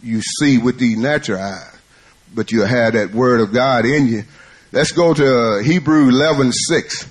you 0.00 0.22
see 0.22 0.58
with 0.58 0.78
the 0.78 0.94
natural 0.94 1.42
eyes 1.42 1.77
but 2.34 2.52
you 2.52 2.62
have 2.62 2.94
that 2.94 3.12
word 3.12 3.40
of 3.40 3.52
God 3.52 3.84
in 3.84 4.06
you. 4.08 4.24
Let's 4.72 4.92
go 4.92 5.14
to 5.14 5.38
uh, 5.38 5.62
Hebrew 5.62 6.08
11, 6.08 6.52
6. 6.52 7.08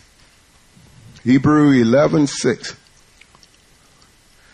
Hebrew 1.23 1.71
11, 1.71 2.27
6 2.27 2.75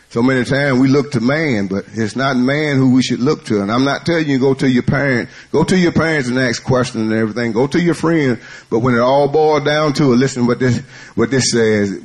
So 0.10 0.24
many 0.24 0.46
times 0.46 0.80
we 0.80 0.88
look 0.88 1.12
to 1.12 1.20
man, 1.20 1.68
but 1.68 1.86
it's 1.94 2.16
not 2.16 2.38
man 2.38 2.78
who 2.78 2.94
we 2.94 3.04
should 3.04 3.20
look 3.20 3.46
to. 3.46 3.62
And 3.62 3.72
I'm 3.72 3.84
not 3.84 4.06
telling 4.06 4.28
you 4.28 4.40
go 4.40 4.54
to 4.54 4.70
your 4.70 4.84
parent, 4.84 5.30
go 5.52 5.64
to 5.64 5.78
your 5.78 5.92
parents 5.92 6.30
and 6.30 6.40
ask 6.40 6.64
questions 6.64 7.12
and 7.12 7.14
everything. 7.14 7.52
Go 7.52 7.68
to 7.68 7.80
your 7.80 7.94
friends. 7.94 8.40
But 8.70 8.80
when 8.80 8.96
it 8.96 9.02
all 9.02 9.28
boils 9.28 9.66
down 9.66 9.94
to 9.94 10.14
it, 10.14 10.16
listen 10.16 10.48
what 10.48 10.60
this, 10.60 10.80
what 11.16 11.30
this 11.30 11.52
says. 11.52 12.02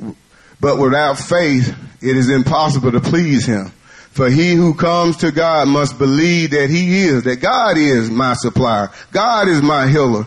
But 0.59 0.77
without 0.77 1.17
faith, 1.17 1.75
it 2.01 2.17
is 2.17 2.29
impossible 2.29 2.91
to 2.91 2.99
please 2.99 3.45
him. 3.45 3.71
For 4.19 4.29
he 4.29 4.53
who 4.53 4.73
comes 4.73 5.15
to 5.17 5.31
God 5.31 5.69
must 5.69 5.97
believe 5.97 6.51
that 6.51 6.69
he 6.69 7.03
is, 7.03 7.23
that 7.23 7.37
God 7.37 7.77
is 7.77 8.09
my 8.09 8.33
supplier. 8.33 8.89
God 9.13 9.47
is 9.47 9.61
my 9.61 9.87
healer. 9.87 10.25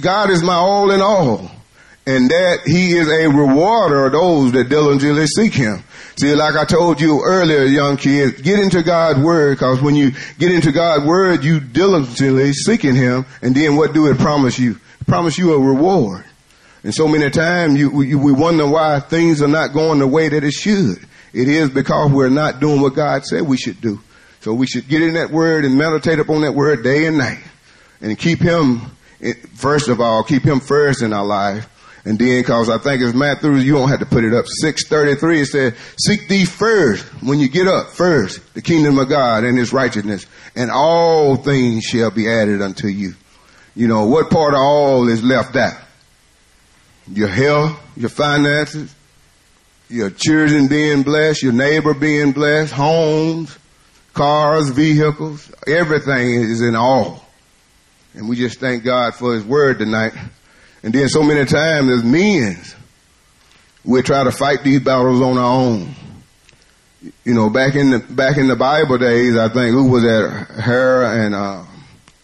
God 0.00 0.30
is 0.30 0.42
my 0.42 0.54
all 0.54 0.90
in 0.90 1.02
all. 1.02 1.50
And 2.06 2.30
that 2.30 2.60
he 2.64 2.96
is 2.96 3.06
a 3.06 3.28
rewarder 3.28 4.06
of 4.06 4.12
those 4.12 4.52
that 4.52 4.70
diligently 4.70 5.26
seek 5.26 5.52
him. 5.52 5.84
See, 6.18 6.34
like 6.34 6.56
I 6.56 6.64
told 6.64 7.02
you 7.02 7.22
earlier, 7.22 7.64
young 7.64 7.98
kids, 7.98 8.40
get 8.40 8.60
into 8.60 8.82
God's 8.82 9.20
word, 9.20 9.58
because 9.58 9.82
when 9.82 9.94
you 9.94 10.12
get 10.38 10.50
into 10.50 10.72
God's 10.72 11.04
word, 11.04 11.44
you 11.44 11.60
diligently 11.60 12.54
seeking 12.54 12.94
Him, 12.94 13.26
and 13.42 13.54
then 13.54 13.76
what 13.76 13.92
do 13.92 14.10
it 14.10 14.16
promise 14.16 14.58
you? 14.58 14.78
It 15.02 15.06
promise 15.06 15.36
you 15.36 15.52
a 15.52 15.60
reward. 15.60 16.24
And 16.82 16.94
so 16.94 17.06
many 17.06 17.28
times 17.28 17.78
you, 17.78 17.90
we, 17.90 18.14
we 18.14 18.32
wonder 18.32 18.66
why 18.66 19.00
things 19.00 19.42
are 19.42 19.48
not 19.48 19.74
going 19.74 19.98
the 19.98 20.06
way 20.06 20.30
that 20.30 20.44
it 20.44 20.52
should. 20.52 21.06
It 21.38 21.48
is 21.48 21.70
because 21.70 22.10
we're 22.10 22.28
not 22.28 22.60
doing 22.60 22.80
what 22.80 22.94
God 22.94 23.24
said 23.24 23.42
we 23.42 23.56
should 23.56 23.80
do. 23.80 24.00
So 24.40 24.54
we 24.54 24.66
should 24.66 24.88
get 24.88 25.02
in 25.02 25.14
that 25.14 25.30
word 25.30 25.64
and 25.64 25.76
meditate 25.76 26.18
upon 26.18 26.42
that 26.42 26.52
word 26.52 26.82
day 26.82 27.06
and 27.06 27.18
night, 27.18 27.42
and 28.00 28.18
keep 28.18 28.40
Him 28.40 28.82
eh, 29.20 29.34
first 29.54 29.88
of 29.88 30.00
all, 30.00 30.22
keep 30.22 30.42
Him 30.42 30.60
first 30.60 31.02
in 31.02 31.12
our 31.12 31.24
life 31.24 31.68
and 32.08 32.18
then, 32.18 32.42
cause 32.42 32.70
I 32.70 32.78
think 32.78 33.02
it's 33.02 33.14
Matthew, 33.14 33.52
you 33.56 33.74
don't 33.74 33.90
have 33.90 33.98
to 33.98 34.06
put 34.06 34.24
it 34.24 34.32
up. 34.32 34.46
633, 34.46 35.40
it 35.40 35.46
says, 35.46 35.74
seek 35.98 36.26
thee 36.26 36.46
first, 36.46 37.04
when 37.22 37.38
you 37.38 37.50
get 37.50 37.68
up, 37.68 37.88
first, 37.88 38.54
the 38.54 38.62
kingdom 38.62 38.98
of 38.98 39.10
God 39.10 39.44
and 39.44 39.58
his 39.58 39.74
righteousness, 39.74 40.24
and 40.56 40.70
all 40.70 41.36
things 41.36 41.84
shall 41.84 42.10
be 42.10 42.26
added 42.26 42.62
unto 42.62 42.88
you. 42.88 43.14
You 43.74 43.88
know, 43.88 44.06
what 44.06 44.30
part 44.30 44.54
of 44.54 44.60
all 44.60 45.06
is 45.06 45.22
left 45.22 45.54
out? 45.54 45.78
Your 47.12 47.28
health, 47.28 47.78
your 47.94 48.08
finances, 48.08 48.94
your 49.88 50.10
children 50.10 50.68
being 50.68 51.02
blessed, 51.02 51.42
your 51.42 51.52
neighbor 51.52 51.94
being 51.94 52.32
blessed, 52.32 52.72
homes, 52.72 53.56
cars, 54.14 54.70
vehicles, 54.70 55.50
everything 55.66 56.42
is 56.42 56.60
in 56.60 56.74
all. 56.74 57.24
And 58.14 58.28
we 58.28 58.36
just 58.36 58.58
thank 58.60 58.84
God 58.84 59.14
for 59.14 59.34
his 59.34 59.44
word 59.44 59.78
tonight. 59.78 60.12
And 60.82 60.92
then 60.92 61.08
so 61.08 61.22
many 61.22 61.44
times 61.44 61.90
as 61.90 62.04
men, 62.04 62.58
we 63.84 64.02
try 64.02 64.24
to 64.24 64.32
fight 64.32 64.62
these 64.64 64.80
battles 64.80 65.20
on 65.20 65.38
our 65.38 65.52
own. 65.52 65.94
You 67.24 67.34
know, 67.34 67.48
back 67.48 67.74
in 67.74 67.90
the 67.90 68.00
back 68.00 68.36
in 68.38 68.48
the 68.48 68.56
Bible 68.56 68.98
days, 68.98 69.36
I 69.36 69.48
think 69.48 69.72
who 69.72 69.88
was 69.88 70.02
that? 70.02 70.62
Hera 70.64 71.24
and 71.24 71.34
uh, 71.34 71.64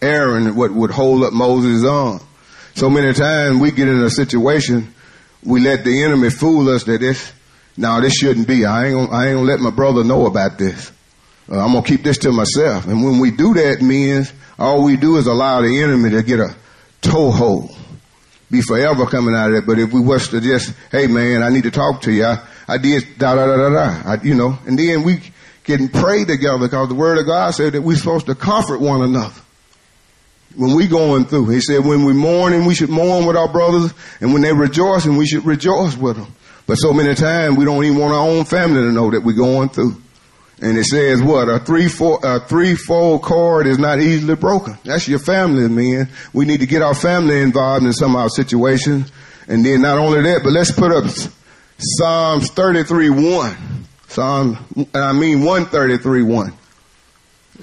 Aaron 0.03 0.57
what 0.57 0.73
would 0.73 0.91
hold 0.91 1.23
up 1.23 1.33
Moses' 1.33 1.85
arm. 1.85 2.21
So 2.75 2.91
many 2.91 3.13
times 3.13 3.61
we 3.61 3.71
get 3.71 3.89
in 3.89 4.03
a 4.03 4.11
situation, 4.11 4.93
we 5.45 5.61
let 5.61 5.85
the 5.85 6.03
enemy 6.03 6.31
fool 6.31 6.69
us 6.69 6.83
that 6.85 7.01
this, 7.01 7.33
now 7.77 8.01
this 8.01 8.15
shouldn't 8.15 8.47
be. 8.47 8.65
I 8.65 8.87
ain't 8.87 8.95
gonna, 8.95 9.11
I 9.11 9.27
ain't 9.27 9.37
gonna 9.37 9.47
let 9.47 9.61
my 9.61 9.71
brother 9.71 10.05
know 10.05 10.27
about 10.27 10.59
this. 10.59 10.93
Uh, 11.51 11.59
I'm 11.59 11.73
gonna 11.73 11.87
keep 11.87 12.03
this 12.03 12.19
to 12.19 12.33
myself. 12.33 12.87
And 12.87 13.05
when 13.05 13.19
we 13.19 13.31
do 13.31 13.55
that, 13.55 13.83
means 13.83 14.33
all 14.59 14.85
we 14.85 14.97
do 14.97 15.17
is 15.17 15.27
allow 15.27 15.61
the 15.61 15.83
enemy 15.83 16.11
to 16.11 16.23
get 16.23 16.41
a 16.41 16.55
toehold 17.01 17.77
be 18.55 18.63
forever 18.63 19.07
coming 19.07 19.35
out 19.35 19.51
of 19.51 19.57
it. 19.57 19.67
But 19.67 19.79
if 19.79 19.93
we 19.93 20.01
was 20.01 20.29
to 20.29 20.41
just, 20.41 20.75
hey 20.91 21.07
man, 21.07 21.43
I 21.43 21.49
need 21.49 21.65
to 21.65 21.71
talk 21.71 22.03
to 22.03 22.13
you. 22.13 22.25
I, 22.25 22.39
I 22.69 22.79
did 22.79 23.19
da 23.19 23.35
da 23.35 23.47
da 23.47 23.57
da 23.57 23.69
da. 23.71 24.11
I, 24.13 24.23
you 24.23 24.35
know, 24.35 24.59
and 24.67 24.79
then 24.79 25.03
we 25.03 25.21
can 25.65 25.89
pray 25.89 26.25
together 26.25 26.59
because 26.59 26.89
the 26.89 26.95
word 26.95 27.19
of 27.19 27.27
God 27.27 27.51
said 27.55 27.73
that 27.73 27.83
we're 27.83 27.97
supposed 27.97 28.27
to 28.27 28.35
comfort 28.35 28.81
one 28.81 29.03
another. 29.03 29.35
When 30.57 30.77
we 30.77 30.87
going 30.87 31.25
through, 31.25 31.49
he 31.49 31.61
said 31.61 31.85
when 31.85 32.05
we 32.05 32.13
mourn, 32.13 32.53
and 32.53 32.65
we 32.65 32.77
should 32.77 32.91
mourn 32.91 33.27
with 33.27 33.37
our 33.37 33.51
brothers, 33.51 33.93
and 34.21 34.33
when 34.33 34.43
they 34.43 34.53
rejoice, 34.53 35.05
and 35.05 35.19
we 35.19 35.27
should 35.27 35.45
rejoice 35.45 35.97
with 35.97 36.17
them. 36.17 36.33
But 36.67 36.77
so 36.77 36.93
many 36.93 37.15
times 37.15 37.57
we 37.57 37.65
don't 37.65 37.85
even 37.85 37.99
want 37.99 38.15
our 38.15 38.27
own 38.27 38.45
family 38.45 38.83
to 38.83 38.93
know 38.93 39.11
that 39.11 39.23
we're 39.23 39.37
going 39.37 39.69
through. 39.69 40.01
And 40.61 40.79
it 40.79 40.85
says 40.85 41.21
what? 41.21 41.49
A 41.49 41.59
three 41.59 41.89
four, 41.89 42.21
a 42.23 42.41
threefold 42.41 43.23
cord 43.23 43.67
is 43.67 43.79
not 43.79 44.01
easily 44.01 44.37
broken. 44.37 44.79
That's 44.85 45.09
your 45.09 45.19
family, 45.19 45.69
man. 45.69 46.09
We 46.33 46.45
need 46.45 46.61
to 46.61 46.67
get 46.67 46.81
our 46.81 46.95
family 46.95 47.41
involved 47.41 47.85
in 47.85 47.93
some 47.93 48.15
of 48.15 48.23
our 48.23 48.29
situations. 48.29 49.11
And 49.49 49.65
then 49.65 49.83
not 49.83 49.99
only 49.99 50.23
that, 50.23 50.41
but 50.43 50.53
let's 50.53 50.73
put 50.73 50.93
up 50.93 51.05
Psalms 51.79 52.51
33 52.51 53.11
1. 53.11 53.57
Psalm, 54.09 54.59
and 54.77 54.97
I 54.97 55.13
mean 55.13 55.41
133 55.41 56.23
1. 56.23 56.53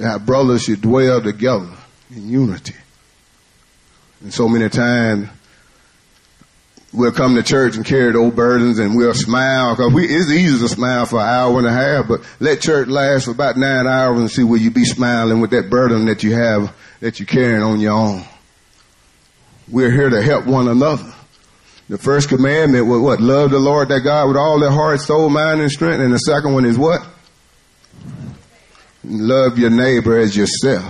Our 0.03 0.19
brothers 0.19 0.63
should 0.63 0.81
dwell 0.81 1.21
together 1.21 1.71
in 2.11 2.29
unity. 2.29 2.75
And 4.21 4.33
so 4.33 4.47
many 4.47 4.69
times 4.69 5.29
we'll 6.93 7.11
come 7.11 7.35
to 7.35 7.43
church 7.43 7.75
and 7.75 7.85
carry 7.85 8.11
those 8.11 8.33
burdens 8.33 8.79
and 8.79 8.95
we'll 8.95 9.13
smile 9.13 9.75
because 9.75 9.93
we, 9.93 10.05
it's 10.05 10.29
easy 10.29 10.59
to 10.59 10.67
smile 10.67 11.05
for 11.05 11.19
an 11.19 11.27
hour 11.27 11.57
and 11.57 11.67
a 11.67 11.71
half, 11.71 12.07
but 12.07 12.21
let 12.39 12.61
church 12.61 12.87
last 12.87 13.25
for 13.25 13.31
about 13.31 13.57
nine 13.57 13.87
hours 13.87 14.19
and 14.19 14.29
see 14.31 14.43
will 14.43 14.59
you 14.59 14.71
be 14.71 14.83
smiling 14.83 15.39
with 15.39 15.51
that 15.51 15.69
burden 15.69 16.05
that 16.05 16.23
you 16.23 16.33
have, 16.33 16.75
that 16.99 17.19
you're 17.19 17.27
carrying 17.27 17.63
on 17.63 17.79
your 17.79 17.93
own. 17.93 18.23
We're 19.69 19.91
here 19.91 20.09
to 20.09 20.21
help 20.21 20.45
one 20.45 20.67
another. 20.67 21.13
The 21.87 21.97
first 21.97 22.29
commandment 22.29 22.87
was 22.87 23.01
what? 23.01 23.19
Love 23.19 23.51
the 23.51 23.59
Lord 23.59 23.89
that 23.89 24.01
God 24.01 24.27
with 24.27 24.37
all 24.37 24.59
their 24.59 24.71
heart, 24.71 25.01
soul, 25.01 25.29
mind, 25.29 25.61
and 25.61 25.71
strength. 25.71 26.01
And 26.01 26.13
the 26.13 26.19
second 26.19 26.53
one 26.53 26.65
is 26.65 26.77
what? 26.77 27.05
Love 29.03 29.57
your 29.57 29.69
neighbor 29.69 30.17
as 30.17 30.35
yourself. 30.35 30.85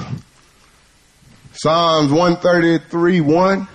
Psalms 1.54 2.12
133, 2.12 3.22
1. 3.22 3.68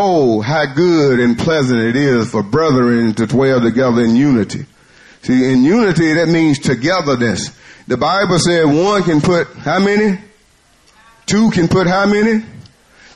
Behold, 0.00 0.46
how 0.46 0.64
good 0.64 1.20
and 1.20 1.38
pleasant 1.38 1.78
it 1.78 1.94
is 1.94 2.30
for 2.30 2.42
brethren 2.42 3.12
to 3.16 3.26
dwell 3.26 3.60
together 3.60 4.00
in 4.00 4.16
unity. 4.16 4.64
See, 5.20 5.52
in 5.52 5.62
unity, 5.62 6.14
that 6.14 6.26
means 6.26 6.58
togetherness. 6.58 7.50
The 7.86 7.98
Bible 7.98 8.38
said 8.38 8.64
one 8.64 9.02
can 9.02 9.20
put 9.20 9.48
how 9.58 9.78
many? 9.78 10.18
Two 11.26 11.50
can 11.50 11.68
put 11.68 11.86
how 11.86 12.06
many? 12.06 12.42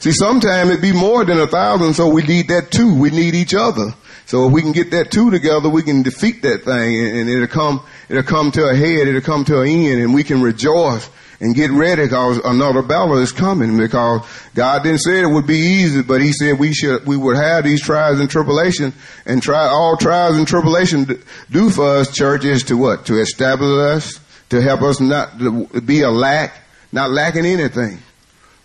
See, 0.00 0.12
sometimes 0.12 0.72
it 0.72 0.82
be 0.82 0.92
more 0.92 1.24
than 1.24 1.38
a 1.38 1.46
thousand, 1.46 1.94
so 1.94 2.10
we 2.10 2.22
need 2.22 2.48
that 2.48 2.70
two. 2.70 2.94
We 2.94 3.08
need 3.08 3.34
each 3.34 3.54
other. 3.54 3.94
So 4.26 4.46
if 4.48 4.52
we 4.52 4.60
can 4.60 4.72
get 4.72 4.90
that 4.90 5.10
two 5.10 5.30
together, 5.30 5.70
we 5.70 5.82
can 5.82 6.02
defeat 6.02 6.42
that 6.42 6.64
thing 6.64 7.18
and 7.18 7.30
it'll 7.30 7.46
come, 7.46 7.80
it'll 8.10 8.24
come 8.24 8.50
to 8.52 8.68
a 8.68 8.76
head, 8.76 9.08
it'll 9.08 9.22
come 9.22 9.46
to 9.46 9.62
an 9.62 9.68
end 9.68 10.02
and 10.02 10.12
we 10.12 10.22
can 10.22 10.42
rejoice 10.42 11.08
and 11.44 11.54
get 11.54 11.70
ready 11.70 12.04
because 12.04 12.38
another 12.38 12.80
battle 12.80 13.18
is 13.18 13.30
coming 13.30 13.76
because 13.76 14.26
God 14.54 14.82
didn't 14.82 15.00
say 15.00 15.20
it 15.20 15.26
would 15.26 15.46
be 15.46 15.58
easy, 15.58 16.02
but 16.02 16.22
he 16.22 16.32
said 16.32 16.58
we 16.58 16.72
should, 16.72 17.06
we 17.06 17.18
would 17.18 17.36
have 17.36 17.64
these 17.64 17.82
trials 17.82 18.18
and 18.18 18.30
tribulation 18.30 18.94
and 19.26 19.42
try 19.42 19.66
all 19.66 19.98
trials 19.98 20.38
and 20.38 20.48
tribulation 20.48 21.22
do 21.50 21.68
for 21.68 21.98
us 21.98 22.14
church 22.14 22.46
is 22.46 22.62
to 22.64 22.78
what? 22.78 23.04
To 23.06 23.20
establish 23.20 23.68
us, 23.68 24.20
to 24.48 24.62
help 24.62 24.80
us 24.80 25.00
not 25.00 25.38
to 25.38 25.82
be 25.82 26.00
a 26.00 26.10
lack, 26.10 26.54
not 26.92 27.10
lacking 27.10 27.44
anything. 27.44 27.98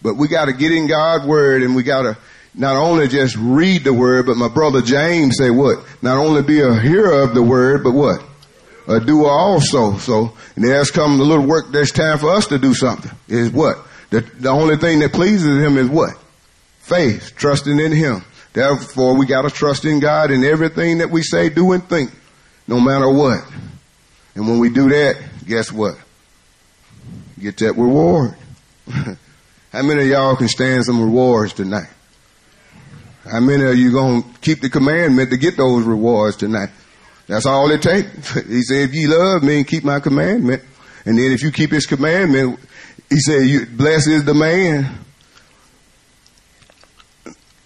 But 0.02 0.16
we 0.16 0.30
got 0.30 0.46
to 0.46 0.54
get 0.54 0.72
in 0.72 0.88
God's 0.88 1.28
word 1.28 1.64
and 1.64 1.76
we 1.76 1.84
got 1.84 2.04
to 2.04 2.18
not 2.54 2.78
only 2.78 3.10
just 3.10 3.36
read 3.36 3.84
the 3.84 3.94
word, 3.94 4.26
but 4.26 4.38
my 4.38 4.48
brother 4.48 4.82
James 4.82 5.36
say 5.38 5.50
what? 5.50 5.80
Not 6.02 6.18
only 6.18 6.44
be 6.44 6.62
a 6.62 6.80
hearer 6.80 7.24
of 7.24 7.36
the 7.36 7.44
word, 7.44 7.84
but 7.84 7.92
what? 7.92 8.24
Uh, 8.90 8.96
a 8.96 9.00
doer 9.00 9.30
also. 9.30 9.98
So 9.98 10.34
there's 10.56 10.92
come 10.92 11.18
the 11.18 11.24
little 11.24 11.46
work. 11.46 11.72
There's 11.72 11.92
time 11.92 12.18
for 12.18 12.32
us 12.32 12.48
to 12.48 12.58
do 12.58 12.74
something. 12.74 13.12
Is 13.28 13.52
what 13.52 13.78
the 14.10 14.22
the 14.22 14.50
only 14.50 14.78
thing 14.78 15.00
that 15.00 15.14
pleases 15.14 15.64
Him 15.64 15.78
is 15.78 15.88
what 15.88 16.18
faith, 16.90 17.34
trusting 17.36 17.80
in 17.80 17.92
Him. 17.92 18.24
Therefore, 18.54 19.16
we 19.16 19.28
got 19.28 19.44
to 19.44 19.52
trust 19.52 19.86
in 19.86 20.00
God 20.00 20.32
in 20.32 20.44
everything 20.44 20.98
that 20.98 21.12
we 21.12 21.22
say, 21.22 21.50
do, 21.50 21.72
and 21.72 21.88
think, 21.88 22.12
no 22.68 22.80
matter 22.80 23.08
what. 23.08 23.44
And 24.34 24.48
when 24.48 24.60
we 24.60 24.70
do 24.70 24.90
that, 24.90 25.22
guess 25.46 25.72
what? 25.72 25.96
Get 27.40 27.58
that 27.58 27.74
reward. 27.74 28.36
How 28.88 29.84
many 29.84 30.02
of 30.02 30.08
y'all 30.08 30.36
can 30.36 30.48
stand 30.48 30.84
some 30.84 31.00
rewards 31.00 31.54
tonight? 31.54 31.90
How 33.30 33.40
many 33.40 33.64
of 33.66 33.78
you 33.78 33.92
gonna 33.92 34.24
keep 34.42 34.62
the 34.62 34.70
commandment 34.70 35.30
to 35.30 35.38
get 35.38 35.56
those 35.56 35.86
rewards 35.86 36.38
tonight? 36.38 36.70
That's 37.30 37.46
all 37.46 37.70
it 37.70 37.84
takes. 37.84 38.34
He 38.48 38.64
said, 38.64 38.90
if 38.90 38.96
you 38.96 39.08
love 39.08 39.44
me, 39.44 39.58
and 39.58 39.68
keep 39.68 39.84
my 39.84 40.00
commandment. 40.00 40.64
And 41.06 41.18
then 41.18 41.32
if 41.32 41.44
you 41.44 41.52
keep 41.52 41.70
his 41.70 41.86
commandment, 41.86 42.60
he 43.08 43.20
said, 43.20 43.44
you, 43.44 43.68
blessed 43.68 44.08
is 44.08 44.26
the 44.26 44.34
man. 44.34 45.06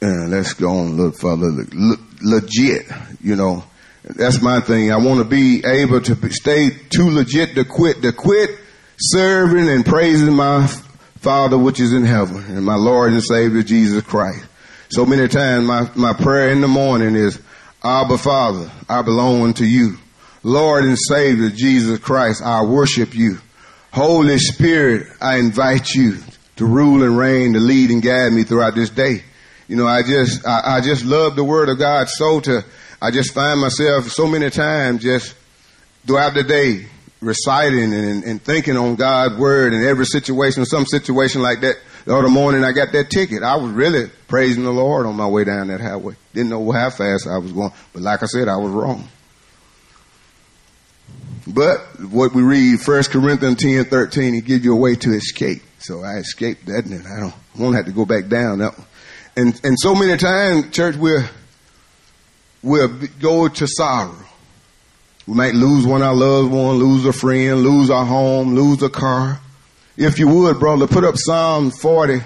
Uh, 0.01 0.27
let's 0.27 0.53
go 0.53 0.69
on 0.69 0.87
a 0.87 0.91
little 0.91 1.11
further. 1.13 1.65
Le- 1.73 1.97
legit, 2.21 2.87
you 3.21 3.37
know. 3.37 3.63
That's 4.03 4.41
my 4.41 4.59
thing. 4.59 4.91
I 4.91 4.97
want 4.97 5.19
to 5.19 5.25
be 5.25 5.63
able 5.65 6.01
to 6.01 6.31
stay 6.31 6.69
too 6.89 7.09
legit 7.09 7.55
to 7.55 7.63
quit, 7.63 8.01
to 8.01 8.11
quit 8.11 8.49
serving 8.97 9.69
and 9.69 9.85
praising 9.85 10.35
my 10.35 10.67
Father 11.19 11.57
which 11.57 11.79
is 11.79 11.93
in 11.93 12.03
heaven 12.03 12.43
and 12.49 12.65
my 12.65 12.75
Lord 12.75 13.13
and 13.13 13.23
Savior 13.23 13.63
Jesus 13.63 14.03
Christ. 14.03 14.45
So 14.89 15.05
many 15.05 15.29
times 15.29 15.65
my, 15.65 15.89
my 15.95 16.11
prayer 16.11 16.49
in 16.49 16.59
the 16.59 16.67
morning 16.67 17.15
is, 17.15 17.39
Abba 17.85 18.17
Father, 18.17 18.71
I 18.87 19.01
belong 19.01 19.41
unto 19.41 19.65
you. 19.65 19.97
Lord 20.41 20.85
and 20.85 20.97
Savior 20.97 21.49
Jesus 21.49 21.99
Christ, 21.99 22.41
I 22.41 22.63
worship 22.63 23.13
you. 23.13 23.39
Holy 23.91 24.37
Spirit, 24.39 25.07
I 25.21 25.37
invite 25.37 25.89
you 25.91 26.17
to 26.55 26.65
rule 26.65 27.03
and 27.03 27.17
reign, 27.17 27.53
to 27.53 27.59
lead 27.59 27.89
and 27.91 28.01
guide 28.01 28.31
me 28.31 28.43
throughout 28.43 28.75
this 28.75 28.89
day. 28.89 29.23
You 29.67 29.75
know, 29.75 29.87
I 29.87 30.01
just, 30.01 30.47
I, 30.47 30.77
I 30.77 30.81
just 30.81 31.03
love 31.03 31.35
the 31.35 31.43
word 31.43 31.67
of 31.67 31.77
God 31.77 32.07
so 32.07 32.39
to, 32.41 32.63
I 33.01 33.11
just 33.11 33.33
find 33.33 33.59
myself 33.59 34.09
so 34.09 34.27
many 34.27 34.49
times 34.49 35.03
just 35.03 35.35
throughout 36.05 36.35
the 36.35 36.43
day 36.43 36.87
reciting 37.23 37.93
and, 37.93 38.23
and 38.23 38.41
thinking 38.41 38.77
on 38.77 38.95
God's 38.95 39.37
word 39.37 39.73
in 39.73 39.83
every 39.83 40.05
situation, 40.05 40.61
or 40.61 40.65
some 40.65 40.85
situation 40.85 41.41
like 41.41 41.61
that. 41.61 41.75
The 42.05 42.15
other 42.15 42.29
morning 42.29 42.63
I 42.63 42.73
got 42.73 42.91
that 42.91 43.09
ticket. 43.09 43.43
I 43.43 43.55
was 43.55 43.71
really 43.71 44.09
praising 44.27 44.63
the 44.63 44.71
Lord 44.71 45.05
on 45.05 45.15
my 45.15 45.27
way 45.27 45.45
down 45.45 45.67
that 45.67 45.79
highway. 45.79 46.15
Didn't 46.33 46.49
know 46.49 46.71
how 46.71 46.89
fast 46.89 47.27
I 47.27 47.37
was 47.37 47.51
going, 47.51 47.71
but 47.93 48.01
like 48.01 48.21
I 48.23 48.25
said, 48.25 48.47
I 48.47 48.57
was 48.57 48.71
wrong. 48.71 49.07
But 51.47 51.79
what 52.09 52.33
we 52.33 52.41
read, 52.41 52.79
1 52.85 53.03
Corinthians 53.05 53.61
10, 53.61 53.85
13, 53.85 54.33
he 54.33 54.41
gives 54.41 54.63
you 54.63 54.73
a 54.73 54.77
way 54.77 54.95
to 54.95 55.11
escape. 55.11 55.61
So 55.79 56.03
I 56.03 56.17
escaped 56.17 56.65
that 56.67 56.85
and 56.85 57.05
I 57.05 57.19
don't, 57.19 57.33
won't 57.57 57.75
have 57.75 57.85
to 57.85 57.91
go 57.91 58.05
back 58.05 58.27
down. 58.27 58.59
That 58.59 58.73
and, 59.35 59.59
and 59.63 59.79
so 59.79 59.95
many 59.95 60.15
times, 60.17 60.71
church, 60.71 60.95
we'll, 60.95 61.23
we'll 62.61 62.99
go 63.19 63.47
to 63.47 63.67
sorrow. 63.67 64.15
We 65.27 65.35
might 65.35 65.55
lose 65.55 65.85
one 65.85 66.01
of 66.01 66.07
our 66.07 66.15
loved 66.15 66.51
ones, 66.51 66.81
lose 66.81 67.05
a 67.05 67.13
friend, 67.13 67.63
lose 67.63 67.89
our 67.89 68.05
home, 68.05 68.55
lose 68.55 68.81
a 68.83 68.89
car. 68.89 69.39
If 69.95 70.19
you 70.19 70.27
would, 70.27 70.59
brother, 70.59 70.87
put 70.87 71.03
up 71.03 71.15
Psalm 71.17 71.71
40 71.71 72.21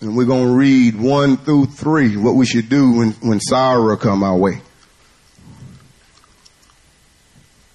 and 0.00 0.16
we're 0.16 0.24
going 0.24 0.46
to 0.46 0.54
read 0.54 0.98
1 0.98 1.36
through 1.38 1.66
3, 1.66 2.16
what 2.16 2.34
we 2.34 2.46
should 2.46 2.68
do 2.68 2.98
when, 2.98 3.10
when 3.12 3.40
sorrow 3.40 3.96
come 3.96 4.22
our 4.22 4.36
way. 4.36 4.60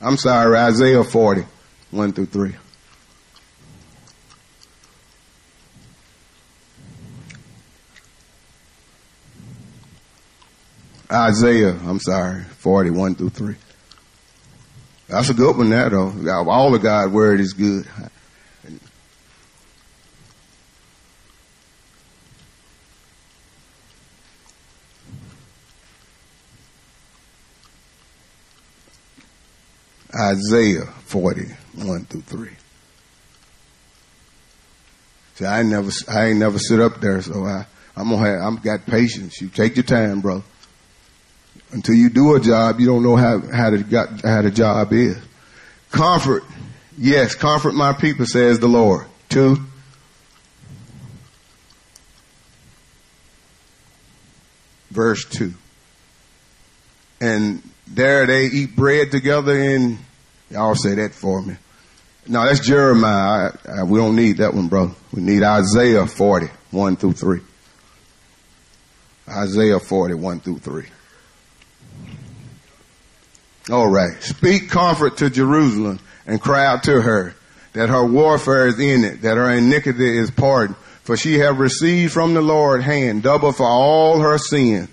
I'm 0.01 0.17
sorry, 0.17 0.57
Isaiah 0.57 1.03
40, 1.03 1.45
1 1.91 2.13
through 2.13 2.25
3. 2.25 2.55
Isaiah, 11.11 11.77
I'm 11.85 11.99
sorry, 11.99 12.43
41 12.43 13.15
through 13.15 13.29
3. 13.29 13.55
That's 15.07 15.29
a 15.29 15.33
good 15.33 15.57
one 15.57 15.69
there 15.69 15.89
though. 15.89 16.13
All 16.49 16.71
the 16.71 16.79
God 16.79 17.11
word 17.11 17.39
is 17.39 17.53
good. 17.53 17.85
Isaiah 30.17 30.85
41 30.85 32.05
through 32.05 32.21
3. 32.21 32.49
See, 35.35 35.45
I 35.45 35.61
never, 35.63 35.91
I 36.09 36.27
ain't 36.27 36.39
never 36.39 36.57
sit 36.57 36.79
up 36.79 37.01
there, 37.01 37.21
so 37.21 37.43
I, 37.43 37.65
I'm 37.97 38.09
gonna 38.09 38.25
have, 38.25 38.41
I'm 38.41 38.55
got 38.57 38.85
patience. 38.85 39.41
You 39.41 39.49
take 39.49 39.75
your 39.75 39.83
time, 39.83 40.21
bro. 40.21 40.43
Until 41.71 41.95
you 41.95 42.09
do 42.09 42.35
a 42.35 42.39
job, 42.39 42.79
you 42.79 42.85
don't 42.85 43.03
know 43.03 43.15
how, 43.15 43.39
how 43.39 43.69
the, 43.69 43.79
got, 43.79 44.21
how 44.21 44.41
the 44.41 44.51
job 44.51 44.93
is. 44.93 45.17
Comfort. 45.91 46.43
Yes, 46.97 47.35
comfort 47.35 47.73
my 47.73 47.93
people, 47.93 48.25
says 48.25 48.59
the 48.59 48.67
Lord. 48.67 49.05
Two. 49.29 49.57
Verse 54.91 55.25
two. 55.25 55.53
And 57.19 57.61
there 57.87 58.25
they 58.25 58.45
eat 58.45 58.75
bread 58.75 59.11
together 59.11 59.59
and 59.59 59.97
y'all 60.49 60.75
say 60.75 60.95
that 60.95 61.13
for 61.13 61.41
me. 61.41 61.55
No, 62.27 62.43
that's 62.45 62.59
Jeremiah. 62.59 63.51
I, 63.67 63.79
I, 63.79 63.83
we 63.83 63.99
don't 63.99 64.15
need 64.15 64.37
that 64.37 64.53
one, 64.53 64.67
bro. 64.67 64.95
We 65.13 65.21
need 65.21 65.43
Isaiah 65.43 66.07
40, 66.07 66.47
1 66.71 66.95
through 66.95 67.13
3. 67.13 67.39
Isaiah 69.29 69.79
40, 69.79 70.13
1 70.15 70.39
through 70.39 70.59
3. 70.59 70.85
All 73.71 73.87
right. 73.87 74.21
Speak 74.21 74.69
comfort 74.69 75.17
to 75.17 75.29
Jerusalem 75.29 75.99
and 76.25 76.41
cry 76.41 76.65
out 76.65 76.83
to 76.83 77.01
her 77.01 77.35
that 77.73 77.89
her 77.89 78.05
warfare 78.05 78.67
is 78.67 78.79
in 78.79 79.03
it, 79.03 79.21
that 79.23 79.37
her 79.37 79.51
iniquity 79.51 80.17
is 80.17 80.31
pardoned. 80.31 80.77
For 81.03 81.17
she 81.17 81.39
have 81.39 81.59
received 81.59 82.13
from 82.13 82.33
the 82.33 82.41
Lord 82.41 82.81
hand 82.81 83.23
double 83.23 83.51
for 83.51 83.67
all 83.67 84.19
her 84.19 84.37
sin 84.37 84.87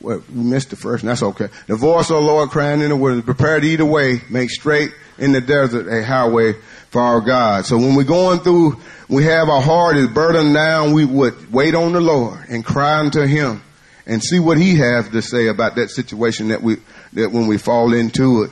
well, 0.00 0.22
we 0.32 0.42
missed 0.42 0.70
the 0.70 0.76
first, 0.76 1.04
that's 1.04 1.22
okay. 1.22 1.48
The 1.66 1.76
voice 1.76 2.10
of 2.10 2.16
the 2.16 2.22
Lord 2.22 2.50
crying 2.50 2.80
in 2.80 2.90
the 2.90 2.96
wilderness, 2.96 3.24
prepare 3.24 3.60
to 3.60 3.66
either 3.66 3.84
way, 3.84 4.20
make 4.30 4.50
straight 4.50 4.92
in 5.18 5.32
the 5.32 5.40
desert 5.40 5.88
a 5.88 6.04
highway 6.04 6.54
for 6.90 7.02
our 7.02 7.20
God. 7.20 7.66
So 7.66 7.76
when 7.76 7.94
we're 7.94 8.04
going 8.04 8.40
through, 8.40 8.78
we 9.08 9.24
have 9.24 9.48
our 9.48 9.60
heart 9.60 9.96
is 9.96 10.08
burdened 10.08 10.54
down, 10.54 10.92
we 10.92 11.04
would 11.04 11.52
wait 11.52 11.74
on 11.74 11.92
the 11.92 12.00
Lord 12.00 12.38
and 12.48 12.64
cry 12.64 13.00
unto 13.00 13.22
Him 13.22 13.62
and 14.08 14.24
see 14.24 14.40
what 14.40 14.58
He 14.58 14.76
has 14.76 15.08
to 15.10 15.22
say 15.22 15.46
about 15.46 15.76
that 15.76 15.90
situation 15.90 16.48
that 16.48 16.62
we, 16.62 16.78
that 17.12 17.30
when 17.30 17.46
we 17.46 17.58
fall 17.58 17.92
into 17.92 18.42
it. 18.42 18.50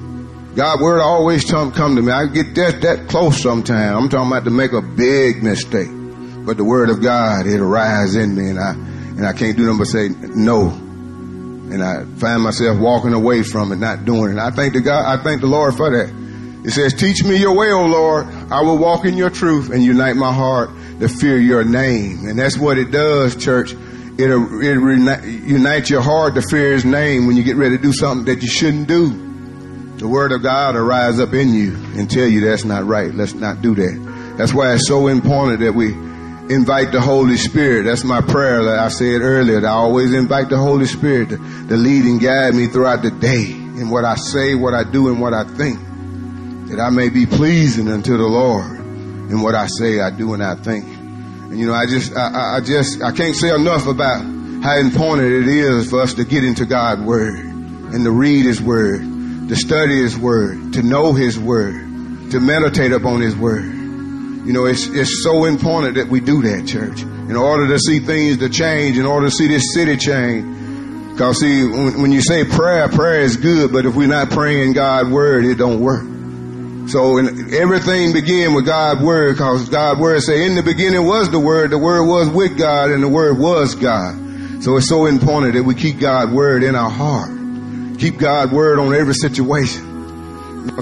God's 0.55 0.81
word 0.81 1.01
always 1.01 1.45
come, 1.45 1.73
come 1.73 1.97
to 1.97 2.03
me. 2.03 2.13
I 2.13 2.27
get 2.27 2.55
that, 2.55 2.83
that 2.83 3.09
close 3.09 3.43
sometimes. 3.43 3.97
I'm 3.97 4.09
talking 4.09 4.31
about 4.31 4.45
to 4.45 4.51
make 4.51 4.71
a 4.71 4.81
big 4.81 5.43
mistake. 5.43 5.89
But 6.47 6.57
the 6.57 6.63
word 6.63 6.91
of 6.91 7.03
God, 7.03 7.49
it 7.49 7.59
arises 7.59 8.15
in 8.15 8.37
me 8.37 8.51
and 8.51 8.61
I, 8.61 8.75
and 8.75 9.27
I 9.27 9.33
can't 9.33 9.57
do 9.57 9.65
nothing 9.65 9.79
but 9.79 9.87
say 9.87 10.09
no. 10.37 10.69
And 10.69 11.83
I 11.83 12.05
find 12.05 12.41
myself 12.41 12.79
walking 12.79 13.15
away 13.15 13.43
from 13.43 13.73
it, 13.73 13.79
not 13.79 14.05
doing 14.05 14.35
it. 14.35 14.39
I 14.39 14.53
thank 14.53 14.75
the 14.75 14.81
God, 14.81 15.07
I 15.07 15.21
thank 15.25 15.41
the 15.41 15.49
Lord 15.49 15.75
for 15.75 15.91
that. 15.91 16.65
It 16.65 16.71
says, 16.71 16.95
teach 16.95 17.25
me 17.25 17.37
your 17.39 17.57
way, 17.57 17.73
O 17.73 17.85
Lord. 17.87 18.27
I 18.53 18.63
will 18.63 18.79
walk 18.79 19.07
in 19.07 19.17
your 19.17 19.31
truth 19.31 19.71
and 19.71 19.83
unite 19.83 20.15
my 20.15 20.33
heart 20.33 20.71
to 21.01 21.09
fear 21.09 21.37
your 21.37 21.65
name. 21.65 22.29
And 22.29 22.39
that's 22.39 22.57
what 22.57 22.79
it 22.79 22.93
does, 22.93 23.35
church. 23.35 23.75
It, 24.17 24.31
it 24.31 25.25
unites 25.49 25.91
your 25.91 26.03
heart 26.03 26.35
to 26.37 26.43
fear 26.43 26.73
his 26.73 26.85
name 26.85 27.27
when 27.27 27.37
you 27.37 27.43
get 27.43 27.57
ready 27.57 27.77
to 27.77 27.83
do 27.83 27.93
something 27.93 28.27
that 28.27 28.43
you 28.43 28.49
shouldn't 28.49 28.87
do. 28.87 29.25
The 29.99 30.09
word 30.09 30.33
of 30.33 30.43
God 30.43 30.75
will 30.75 30.83
rise 30.83 31.19
up 31.19 31.33
in 31.35 31.55
you 31.55 31.75
and 31.97 32.11
tell 32.11 32.27
you 32.27 32.41
that's 32.41 32.65
not 32.65 32.85
right. 32.85 33.13
Let's 33.13 33.35
not 33.35 33.63
do 33.63 33.75
that. 33.75 34.35
That's 34.37 34.53
why 34.53 34.75
it's 34.75 34.87
so 34.87 35.07
important 35.07 35.61
that 35.61 35.73
we 35.75 35.93
invite 36.53 36.93
the 36.93 37.01
Holy 37.01 37.37
Spirit. 37.37 37.85
That's 37.85 38.05
my 38.05 38.21
prayer 38.21 38.63
that 38.65 38.79
I 38.79 38.89
said 38.89 39.23
earlier. 39.23 39.65
I 39.67 39.71
always 39.71 40.13
invite 40.13 40.49
the 40.49 40.59
Holy 40.59 40.87
Spirit 40.87 41.31
to, 41.31 41.37
to 41.39 41.77
lead 41.77 42.05
and 42.05 42.21
guide 42.21 42.55
me 42.55 42.67
throughout 42.67 43.03
the 43.03 43.11
day 43.11 43.51
in 43.51 43.91
what 43.91 44.05
I 44.05 44.17
say, 44.17 44.55
what 44.55 44.75
I 44.75 44.85
do, 44.85 45.09
and 45.09 45.21
what 45.21 45.33
I 45.33 45.45
think. 45.45 45.79
That 46.69 46.81
I 46.81 46.91
may 46.91 47.09
be 47.09 47.27
pleasing 47.27 47.89
unto 47.89 48.17
the 48.17 48.25
Lord 48.27 48.71
in 48.71 49.41
what 49.43 49.55
I 49.55 49.67
say, 49.67 50.01
I 50.01 50.11
do, 50.11 50.35
and 50.35 50.43
I 50.43 50.55
think. 50.55 50.85
You 51.51 51.67
know, 51.67 51.75
I 51.75 51.87
just, 51.87 52.17
I, 52.17 52.57
I 52.57 52.61
just, 52.61 53.03
I 53.03 53.13
can't 53.13 53.37
say 53.37 53.55
enough 53.55 53.87
about 53.87 54.23
how 54.63 54.79
important 54.79 55.29
it 55.29 55.47
is 55.47 55.91
for 55.91 56.01
us 56.01 56.15
to 56.15 56.25
get 56.25 56.43
into 56.43 56.65
God's 56.67 57.03
Word 57.03 57.39
and 57.39 58.05
to 58.05 58.11
read 58.11 58.47
His 58.47 58.61
Word, 58.63 59.01
to 59.01 59.57
study 59.57 60.01
His 60.01 60.17
Word, 60.17 60.73
to 60.73 60.83
know 60.83 61.13
His 61.13 61.39
Word, 61.39 62.31
to 62.31 62.41
meditate 62.41 62.93
upon 62.93 63.21
His 63.21 63.37
Word. 63.37 63.65
You 63.65 64.53
know, 64.53 64.65
it's, 64.65 64.87
it's 64.89 65.23
so 65.23 65.45
important 65.45 65.97
that 65.97 66.09
we 66.09 66.21
do 66.21 66.43
that, 66.43 66.67
church, 66.67 67.03
in 67.03 67.37
order 67.37 67.69
to 67.69 67.79
see 67.79 68.01
things 68.01 68.39
to 68.39 68.49
change, 68.49 68.99
in 68.99 69.07
order 69.07 69.27
to 69.29 69.31
see 69.31 69.49
this 69.49 69.75
city 69.75 69.97
change. 69.97 71.13
Because 71.13 71.41
see, 71.41 71.65
when, 71.65 72.03
when 72.03 72.13
you 72.13 72.21
say 72.21 72.45
prayer, 72.45 72.89
prayer 72.89 73.21
is 73.21 73.37
good, 73.37 73.71
but 73.71 73.87
if 73.87 73.95
we're 73.95 74.09
not 74.09 74.31
praying 74.31 74.73
God's 74.73 75.09
Word, 75.11 75.45
it 75.45 75.57
don't 75.57 75.81
work. 75.81 76.14
So 76.87 77.19
everything 77.19 78.13
began 78.13 78.55
with 78.55 78.67
God's 78.67 79.01
word 79.01 79.35
because 79.35 79.69
God's 79.69 80.01
word 80.01 80.21
say 80.21 80.45
in 80.45 80.55
the 80.55 80.63
beginning 80.63 81.07
was 81.07 81.31
the 81.31 81.41
word, 81.41 81.71
the 81.71 81.79
word 81.79 82.05
was 82.05 82.29
with 82.29 82.59
God 82.59 82.91
and 82.91 83.03
the 83.03 83.09
word 83.09 83.39
was 83.39 83.75
God. 83.75 84.63
So 84.63 84.77
it's 84.77 84.89
so 84.89 85.07
important 85.07 85.55
that 85.55 85.63
we 85.63 85.75
keep 85.75 85.99
God's 85.99 86.33
word 86.33 86.63
in 86.63 86.75
our 86.75 86.91
heart. 86.91 87.31
Keep 87.99 88.19
God's 88.19 88.53
word 88.53 88.79
on 88.79 88.95
every 88.95 89.15
situation. 89.15 89.94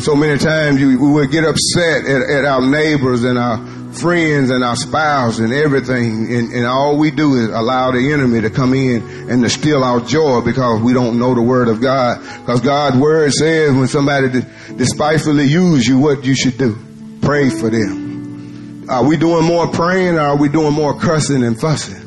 So 0.00 0.14
many 0.14 0.38
times 0.38 0.80
we 0.80 0.96
would 0.96 1.30
get 1.30 1.44
upset 1.44 2.04
at, 2.04 2.22
at 2.22 2.44
our 2.44 2.62
neighbors 2.62 3.24
and 3.24 3.36
our 3.36 3.58
friends 3.94 4.50
and 4.50 4.62
our 4.62 4.76
spouse 4.76 5.38
and 5.38 5.52
everything. 5.52 6.32
And, 6.32 6.52
and, 6.52 6.66
all 6.66 6.96
we 6.96 7.10
do 7.10 7.34
is 7.34 7.48
allow 7.48 7.90
the 7.90 8.12
enemy 8.12 8.40
to 8.42 8.50
come 8.50 8.74
in 8.74 9.02
and 9.30 9.42
to 9.42 9.50
steal 9.50 9.82
our 9.82 10.00
joy 10.00 10.40
because 10.40 10.80
we 10.80 10.92
don't 10.92 11.18
know 11.18 11.34
the 11.34 11.42
word 11.42 11.68
of 11.68 11.80
God. 11.80 12.20
Because 12.40 12.60
God's 12.60 12.96
word 12.96 13.32
says 13.32 13.72
when 13.72 13.88
somebody 13.88 14.28
despitefully 14.76 15.46
use 15.46 15.86
you, 15.86 15.98
what 15.98 16.24
you 16.24 16.34
should 16.34 16.58
do. 16.58 16.78
Pray 17.20 17.50
for 17.50 17.68
them. 17.68 18.86
Are 18.88 19.04
we 19.04 19.16
doing 19.16 19.44
more 19.44 19.66
praying 19.68 20.14
or 20.14 20.20
are 20.20 20.36
we 20.36 20.48
doing 20.48 20.72
more 20.72 20.98
cussing 20.98 21.42
and 21.42 21.58
fussing? 21.60 22.01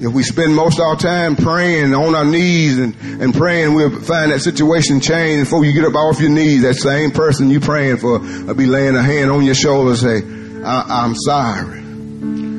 If 0.00 0.12
we 0.12 0.22
spend 0.22 0.54
most 0.54 0.78
of 0.78 0.84
our 0.84 0.96
time 0.96 1.34
praying 1.34 1.92
on 1.92 2.14
our 2.14 2.24
knees 2.24 2.78
and, 2.78 2.94
and 3.20 3.34
praying, 3.34 3.74
we'll 3.74 3.90
find 4.00 4.30
that 4.30 4.40
situation 4.40 5.00
change. 5.00 5.46
Before 5.46 5.64
you 5.64 5.72
get 5.72 5.84
up 5.84 5.96
off 5.96 6.20
your 6.20 6.30
knees, 6.30 6.62
that 6.62 6.74
same 6.74 7.10
person 7.10 7.50
you 7.50 7.58
praying 7.58 7.96
for 7.96 8.20
will 8.20 8.54
be 8.54 8.66
laying 8.66 8.94
a 8.94 9.02
hand 9.02 9.32
on 9.32 9.44
your 9.44 9.56
shoulder 9.56 9.90
and 9.90 9.98
say, 9.98 10.62
I, 10.64 11.04
am 11.04 11.16
sorry. 11.16 11.80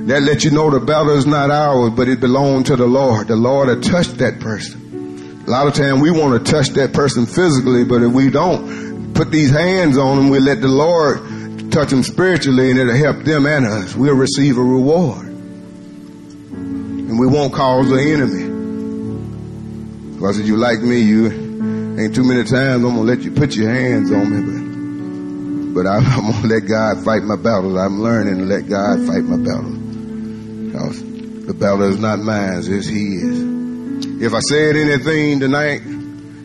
That 0.07 0.23
lets 0.23 0.43
you 0.43 0.51
know 0.51 0.69
the 0.69 0.81
battle 0.81 1.17
is 1.17 1.25
not 1.25 1.49
ours, 1.49 1.93
but 1.95 2.09
it 2.09 2.19
belongs 2.19 2.67
to 2.67 2.75
the 2.75 2.87
Lord. 2.87 3.29
The 3.29 3.37
Lord 3.37 3.69
will 3.69 3.79
touch 3.79 4.07
that 4.07 4.41
person. 4.41 5.43
A 5.47 5.49
lot 5.49 5.65
of 5.65 5.75
times 5.75 6.01
we 6.01 6.11
want 6.11 6.45
to 6.45 6.51
touch 6.51 6.69
that 6.69 6.91
person 6.91 7.25
physically, 7.25 7.85
but 7.85 8.03
if 8.03 8.11
we 8.11 8.29
don't 8.29 9.13
put 9.13 9.31
these 9.31 9.49
hands 9.49 9.97
on 9.97 10.17
them, 10.17 10.29
we 10.29 10.39
let 10.39 10.59
the 10.59 10.67
Lord 10.67 11.71
touch 11.71 11.91
them 11.91 12.03
spiritually 12.03 12.69
and 12.69 12.79
it'll 12.79 12.95
help 12.95 13.23
them 13.23 13.45
and 13.45 13.65
us. 13.65 13.95
We'll 13.95 14.15
receive 14.15 14.57
a 14.57 14.61
reward. 14.61 15.28
And 17.09 17.19
we 17.19 17.27
won't 17.27 17.53
cause 17.53 17.89
the 17.89 17.99
enemy. 17.99 18.45
Because 20.13 20.39
if 20.39 20.47
you 20.47 20.57
like 20.57 20.79
me, 20.79 21.01
you 21.01 21.27
ain't 21.99 22.13
too 22.13 22.23
many 22.23 22.43
times 22.43 22.83
I'm 22.83 22.95
gonna 22.95 23.01
let 23.01 23.21
you 23.21 23.31
put 23.31 23.55
your 23.55 23.69
hands 23.69 24.11
on 24.11 24.29
me, 24.29 24.41
but 24.41 24.69
but 25.73 25.87
I'm, 25.87 26.05
I'm 26.05 26.31
going 26.31 26.41
to 26.41 26.47
let 26.47 26.67
God 26.67 27.05
fight 27.05 27.23
my 27.23 27.35
battles. 27.35 27.77
I'm 27.77 28.01
learning 28.01 28.39
to 28.39 28.43
let 28.45 28.67
God 28.67 29.05
fight 29.07 29.23
my 29.23 29.37
battles. 29.37 29.77
Because 29.77 31.45
the 31.45 31.53
battle 31.53 31.83
is 31.83 31.99
not 31.99 32.19
mine, 32.19 32.57
it's 32.57 32.87
He 32.87 33.15
is. 33.15 34.21
If 34.21 34.33
I 34.33 34.39
said 34.39 34.75
anything 34.75 35.39
tonight 35.39 35.81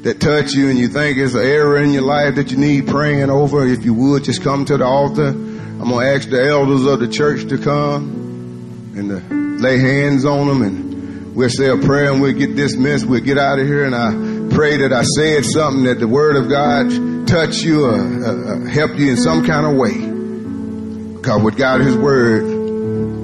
that 0.05 0.20
touched 0.20 0.55
you 0.55 0.68
and 0.68 0.79
you 0.79 0.88
think 0.88 1.18
it's 1.18 1.35
an 1.35 1.42
error 1.42 1.79
in 1.79 1.90
your 1.90 2.03
life 2.03 2.37
that 2.37 2.50
you 2.53 2.59
need 2.59 2.87
praying 2.87 3.31
over, 3.31 3.66
if 3.66 3.85
you 3.85 3.94
would 3.94 4.24
just 4.24 4.42
come 4.42 4.64
to 4.66 4.77
the 4.77 4.85
altar. 4.85 5.29
I'm 5.29 5.88
to 5.88 5.96
ask 5.96 6.31
the 6.31 6.42
elders 6.42 6.87
of 6.87 7.00
the 7.00 7.09
church 7.09 7.48
to 7.48 7.59
come 7.59 8.92
and 8.96 9.11
to 9.11 9.34
lay 9.64 9.79
hands 9.79 10.24
on 10.24 10.46
them 10.46 10.62
and 10.62 11.35
we'll 11.35 11.48
say 11.48 11.68
a 11.68 11.77
prayer 11.77 12.12
and 12.12 12.20
we'll 12.20 12.33
get 12.33 12.55
dismissed. 12.55 13.07
We'll 13.07 13.24
get 13.24 13.38
out 13.38 13.59
of 13.59 13.66
here 13.66 13.85
and 13.85 13.94
I 13.94 14.55
pray 14.55 14.77
that 14.79 14.92
I 14.92 15.03
said 15.03 15.44
something 15.44 15.85
that 15.85 15.98
the 15.98 16.09
word 16.09 16.37
of 16.37 16.48
God 16.48 16.90
touch 17.27 17.62
you 17.62 17.87
or 17.87 17.94
uh, 17.94 17.96
uh, 17.96 18.68
help 18.68 18.96
you 18.96 19.11
in 19.11 19.16
some 19.16 19.44
kind 19.44 19.66
of 19.66 19.77
way. 19.77 19.94
Because 21.16 21.42
without 21.42 21.81
His 21.81 21.96
Word, 21.96 22.42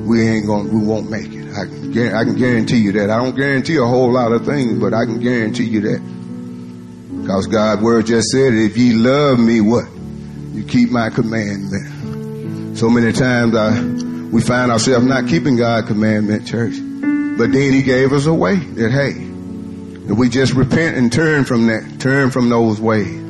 we 0.07 0.27
ain't 0.27 0.47
going, 0.47 0.73
we 0.73 0.87
won't 0.87 1.11
make 1.11 1.33
it. 1.33 1.53
I 1.53 1.67
can, 1.67 2.15
I 2.15 2.25
can 2.25 2.37
guarantee 2.37 2.79
you 2.79 2.93
that. 2.93 3.11
I 3.11 3.23
don't 3.23 3.37
guarantee 3.37 3.77
a 3.77 3.85
whole 3.85 4.13
lot 4.13 4.33
of 4.33 4.47
things, 4.47 4.79
but 4.81 4.95
I 4.95 5.05
can 5.05 5.21
guarantee 5.21 5.65
you 5.65 5.81
that. 5.83 7.21
Because 7.21 7.47
God's 7.47 7.83
Word 7.83 8.07
just 8.07 8.29
said, 8.31 8.55
if 8.55 8.77
ye 8.77 8.95
love 8.95 9.39
me, 9.39 9.61
what? 9.61 9.85
You 10.53 10.65
keep 10.65 10.91
my 10.91 11.11
commandment. 11.11 12.79
So 12.79 12.89
many 12.89 13.13
times 13.13 13.55
I, 13.55 13.71
we 14.31 14.41
find 14.41 14.71
ourselves 14.71 15.05
not 15.07 15.29
keeping 15.29 15.57
God's 15.57 15.89
commandment, 15.89 16.47
church. 16.47 16.75
But 16.75 17.53
then 17.53 17.73
He 17.73 17.83
gave 17.83 18.13
us 18.13 18.27
a 18.27 18.35
way 18.35 18.57
that, 18.57 18.91
hey, 18.91 19.31
if 20.11 20.19
we 20.19 20.29
just 20.29 20.55
repent 20.55 20.97
and 20.97 21.13
turn 21.13 21.45
from 21.45 21.67
that, 21.69 22.01
turn 22.01 22.31
from 22.31 22.49
those 22.49 22.81
ways. 22.81 23.21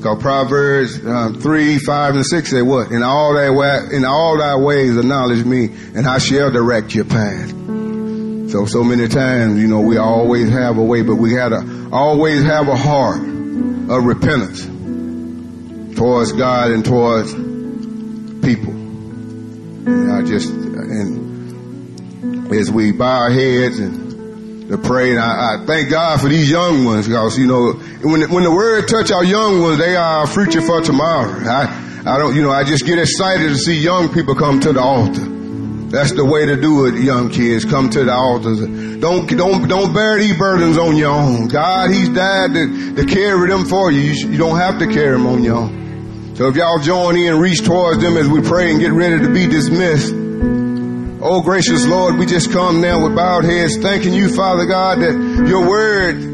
Because 0.00 0.22
Proverbs 0.22 1.04
um, 1.04 1.40
three, 1.40 1.78
five, 1.78 2.14
and 2.14 2.24
six 2.24 2.50
say 2.50 2.62
what? 2.62 2.90
In 2.90 3.02
all 3.02 3.34
thy 3.34 3.50
way, 3.50 3.80
in 3.92 4.04
all 4.04 4.38
thy 4.38 4.56
ways 4.56 4.96
acknowledge 4.96 5.44
me, 5.44 5.66
and 5.94 6.06
I 6.06 6.18
shall 6.18 6.50
direct 6.50 6.94
your 6.94 7.04
path. 7.04 7.50
So 8.50 8.64
so 8.64 8.82
many 8.82 9.08
times, 9.08 9.60
you 9.60 9.68
know, 9.68 9.80
we 9.82 9.98
always 9.98 10.48
have 10.48 10.78
a 10.78 10.82
way, 10.82 11.02
but 11.02 11.16
we 11.16 11.34
gotta 11.34 11.88
always 11.92 12.42
have 12.42 12.66
a 12.68 12.76
heart 12.76 13.20
of 13.20 14.04
repentance 14.04 14.64
towards 15.96 16.32
God 16.32 16.70
and 16.70 16.84
towards 16.84 17.34
people. 18.42 18.89
And 19.86 20.12
I 20.12 20.22
just 20.22 20.50
and 20.50 22.52
as 22.52 22.70
we 22.70 22.92
bow 22.92 23.22
our 23.22 23.30
heads 23.30 23.78
and 23.78 24.10
to 24.70 24.78
pray. 24.78 25.10
And 25.10 25.18
I, 25.18 25.54
I, 25.54 25.66
thank 25.66 25.90
God 25.90 26.20
for 26.20 26.28
these 26.28 26.50
young 26.50 26.84
ones 26.84 27.08
because, 27.08 27.38
you 27.38 27.46
know, 27.46 27.72
when, 28.02 28.30
when 28.30 28.44
the 28.44 28.52
word 28.52 28.86
touch 28.86 29.10
our 29.10 29.24
young 29.24 29.62
ones, 29.62 29.78
they 29.78 29.96
are 29.96 30.20
our 30.20 30.26
future 30.26 30.62
for 30.62 30.80
tomorrow. 30.80 31.42
I, 31.44 32.02
I 32.06 32.18
don't, 32.18 32.36
you 32.36 32.42
know, 32.42 32.50
I 32.50 32.64
just 32.64 32.86
get 32.86 32.98
excited 32.98 33.48
to 33.48 33.56
see 33.56 33.78
young 33.78 34.12
people 34.12 34.34
come 34.34 34.60
to 34.60 34.72
the 34.72 34.80
altar. 34.80 35.26
That's 35.90 36.12
the 36.12 36.24
way 36.24 36.46
to 36.46 36.54
do 36.54 36.86
it, 36.86 37.02
young 37.02 37.30
kids. 37.30 37.64
Come 37.64 37.90
to 37.90 38.04
the 38.04 38.12
altar. 38.12 38.54
Don't, 38.54 39.26
don't, 39.26 39.68
don't 39.68 39.92
bear 39.92 40.18
these 40.18 40.38
burdens 40.38 40.78
on 40.78 40.96
your 40.96 41.10
own. 41.10 41.48
God, 41.48 41.90
He's 41.90 42.08
died 42.08 42.54
to, 42.54 42.94
to 42.94 43.06
carry 43.06 43.48
them 43.48 43.64
for 43.64 43.90
you. 43.90 44.00
You, 44.00 44.30
you 44.30 44.38
don't 44.38 44.56
have 44.56 44.78
to 44.78 44.86
carry 44.86 45.16
them 45.16 45.26
on 45.26 45.42
your 45.42 45.56
own. 45.56 45.80
So 46.40 46.48
if 46.48 46.56
y'all 46.56 46.78
join 46.78 47.18
in 47.18 47.38
reach 47.38 47.62
towards 47.66 48.00
them 48.00 48.16
as 48.16 48.26
we 48.26 48.40
pray 48.40 48.70
and 48.70 48.80
get 48.80 48.92
ready 48.92 49.18
to 49.18 49.28
be 49.28 49.46
dismissed, 49.46 50.10
Oh, 51.22 51.42
gracious 51.44 51.86
Lord, 51.86 52.16
we 52.16 52.24
just 52.24 52.50
come 52.50 52.80
now 52.80 53.04
with 53.04 53.14
bowed 53.14 53.44
heads, 53.44 53.76
thanking 53.76 54.14
you, 54.14 54.34
Father 54.34 54.64
God, 54.64 55.00
that 55.00 55.46
your 55.46 55.68
word 55.68 56.29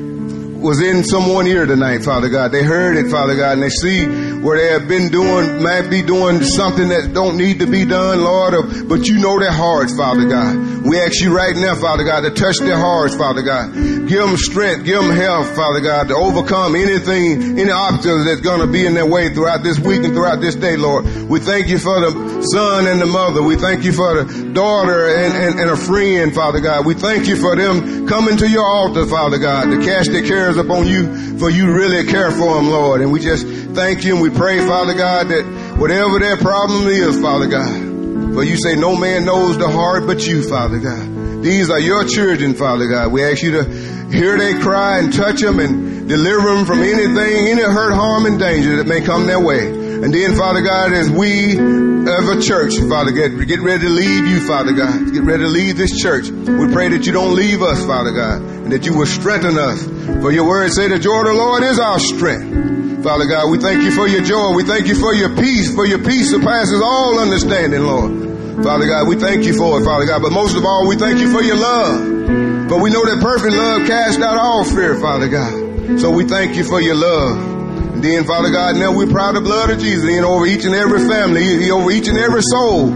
was 0.67 0.83
in 0.83 1.05
someone 1.05 1.47
ear 1.47 1.65
tonight, 1.65 2.03
Father 2.03 2.29
God. 2.29 2.51
They 2.51 2.65
heard 2.65 2.97
it, 2.97 3.09
Father 3.09 3.37
God, 3.37 3.53
and 3.55 3.63
they 3.63 3.71
see 3.71 4.05
where 4.43 4.59
they 4.59 4.73
have 4.73 4.89
been 4.89 5.09
doing, 5.11 5.63
might 5.63 5.89
be 5.89 6.03
doing 6.03 6.43
something 6.43 6.89
that 6.89 7.15
don't 7.15 7.39
need 7.39 7.61
to 7.61 7.71
be 7.71 7.85
done, 7.85 8.21
Lord, 8.21 8.89
but 8.89 9.07
you 9.07 9.19
know 9.21 9.39
their 9.39 9.53
hearts, 9.53 9.97
Father 9.97 10.29
God. 10.29 10.83
We 10.83 10.99
ask 11.01 11.21
you 11.21 11.35
right 11.35 11.55
now, 11.55 11.75
Father 11.77 12.03
God, 12.03 12.23
to 12.23 12.31
touch 12.31 12.59
their 12.59 12.77
hearts, 12.77 13.15
Father 13.15 13.43
God. 13.43 13.75
Give 14.09 14.23
them 14.23 14.37
strength, 14.37 14.85
give 14.85 15.03
them 15.03 15.11
health, 15.15 15.55
Father 15.55 15.81
God, 15.81 16.09
to 16.09 16.15
overcome 16.15 16.75
anything, 16.75 17.59
any 17.59 17.71
obstacles 17.71 18.25
that's 18.25 18.41
going 18.41 18.61
to 18.61 18.67
be 18.67 18.87
in 18.87 18.95
their 18.95 19.07
way 19.07 19.33
throughout 19.35 19.63
this 19.63 19.79
week 19.79 20.03
and 20.03 20.15
throughout 20.15 20.41
this 20.41 20.55
day, 20.55 20.77
Lord. 20.77 21.07
We 21.29 21.41
thank 21.41 21.69
you 21.69 21.79
for 21.79 21.99
the 22.01 22.43
son 22.55 22.87
and 22.87 23.01
the 23.01 23.07
mother. 23.07 23.43
We 23.43 23.57
thank 23.57 23.85
you 23.85 23.93
for 23.93 24.23
the 24.23 24.53
daughter 24.53 25.11
and, 25.11 25.35
and, 25.35 25.61
and 25.61 25.71
a 25.71 25.77
friend, 25.77 26.35
Father 26.35 26.61
God. 26.61 26.87
We 26.87 26.95
thank 26.95 27.27
you 27.27 27.37
for 27.37 27.57
them 27.57 28.07
coming 28.07 28.37
to 28.39 28.49
your 28.49 28.65
altar, 28.65 29.07
Father 29.07 29.39
God, 29.39 29.71
to 29.71 29.85
cast 29.85 30.13
their 30.13 30.23
cares 30.23 30.56
upon 30.57 30.87
you, 30.87 31.39
for 31.39 31.51
you 31.51 31.73
really 31.73 32.07
care 32.07 32.31
for 32.31 32.55
them, 32.57 32.69
Lord. 32.69 33.01
And 33.01 33.13
we 33.13 33.21
just 33.21 33.47
thank 33.47 34.05
you 34.05 34.15
and 34.15 34.23
we 34.23 34.31
pray, 34.31 34.59
Father 34.59 34.95
God, 34.95 35.29
that 35.29 35.45
whatever 35.79 36.19
their 36.19 36.37
problem 36.37 36.87
is, 36.89 37.21
Father 37.21 37.47
God, 37.47 38.35
for 38.35 38.43
you 38.45 38.57
say 38.57 38.77
no 38.77 38.97
man 38.97 39.25
knows 39.25 39.59
the 39.59 39.69
heart 39.69 40.07
but 40.07 40.27
you, 40.27 40.43
Father 40.49 40.79
God. 40.79 41.43
These 41.43 41.71
are 41.71 41.81
your 41.81 42.05
children, 42.05 42.55
Father 42.55 42.89
God. 42.89 43.13
We 43.13 43.23
ask 43.23 43.43
you 43.43 43.53
to 43.53 43.65
hear 44.11 44.39
they 44.39 44.59
cry 44.61 44.99
and 44.99 45.13
touch 45.13 45.41
them 45.41 45.61
and 45.61 46.09
deliver 46.09 46.55
them 46.55 46.65
from 46.65 46.83
anything, 46.83 47.49
any 47.49 47.63
hurt, 47.63 47.93
harm, 47.93 48.27
and 48.27 48.39
danger 48.39 48.77
that 48.77 48.87
may 48.87 49.01
come 49.01 49.27
their 49.27 49.41
way. 49.41 49.86
And 50.05 50.13
then, 50.13 50.37
Father 50.37 50.61
God, 50.61 50.93
as 50.93 51.11
we 51.11 51.57
of 51.57 52.29
a 52.29 52.41
church, 52.41 52.77
Father, 52.89 53.11
get, 53.11 53.33
get 53.49 53.61
ready 53.61 53.83
to 53.83 53.89
leave 53.91 54.27
you, 54.27 54.41
Father 54.47 54.73
God. 54.73 55.13
Get 55.13 55.23
ready 55.23 55.43
to 55.43 55.49
leave 55.49 55.77
this 55.77 55.99
church. 56.01 56.29
We 56.29 56.71
pray 56.73 56.89
that 56.91 57.07
you 57.07 57.13
don't 57.13 57.35
leave 57.35 57.63
us, 57.63 57.85
Father 57.85 58.13
God, 58.13 58.43
and 58.43 58.73
that 58.73 58.87
you 58.87 58.97
will 58.97 59.07
strengthen 59.07 59.59
us. 59.59 59.83
For 60.23 60.31
your 60.31 60.47
word 60.47 60.71
say 60.71 60.89
the 60.89 60.99
joy 60.99 61.21
of 61.21 61.27
the 61.27 61.35
Lord 61.35 61.63
is 61.65 61.79
our 61.79 61.99
strength. 61.99 63.03
Father 63.03 63.27
God, 63.27 63.51
we 63.51 63.59
thank 63.59 63.83
you 63.83 63.91
for 63.91 64.07
your 64.07 64.23
joy. 64.23 64.55
We 64.55 64.65
thank 64.65 64.87
you 64.87 64.95
for 64.95 65.15
your 65.15 65.35
peace, 65.37 65.75
for 65.75 65.87
your 65.87 66.03
peace 66.03 66.31
surpasses 66.31 66.81
all 66.83 67.19
understanding, 67.19 67.83
Lord. 67.83 68.65
Father 68.65 68.87
God, 68.87 69.09
we 69.09 69.17
thank 69.17 69.45
you 69.45 69.55
for 69.57 69.81
it, 69.81 69.85
Father 69.85 70.07
God. 70.07 70.23
But 70.23 70.33
most 70.33 70.57
of 70.57 70.65
all, 70.65 70.87
we 70.87 70.97
thank 70.97 71.19
you 71.21 71.31
for 71.31 71.43
your 71.43 71.57
love. 71.57 72.69
But 72.69 72.81
we 72.81 72.91
know 72.91 73.05
that 73.05 73.21
perfect 73.21 73.55
love 73.55 73.87
casts 73.87 74.21
out 74.21 74.37
all 74.37 74.65
fear, 74.65 74.99
Father 74.99 75.29
God. 75.29 76.01
So 76.01 76.11
we 76.11 76.25
thank 76.25 76.57
you 76.57 76.65
for 76.65 76.81
your 76.81 76.97
love. 76.97 77.56
And 77.77 78.03
then, 78.03 78.25
Father 78.25 78.51
God, 78.51 78.77
now 78.77 78.95
we're 78.95 79.11
proud 79.11 79.37
of 79.37 79.43
the 79.43 79.49
blood 79.49 79.71
of 79.71 79.79
Jesus 79.79 80.09
in 80.09 80.25
over 80.25 80.47
each 80.47 80.65
and 80.65 80.75
every 80.75 81.01
family, 81.09 81.71
over 81.71 81.91
each 81.91 82.09
and 82.09 82.19
every 82.19 82.43
soul, 82.43 82.91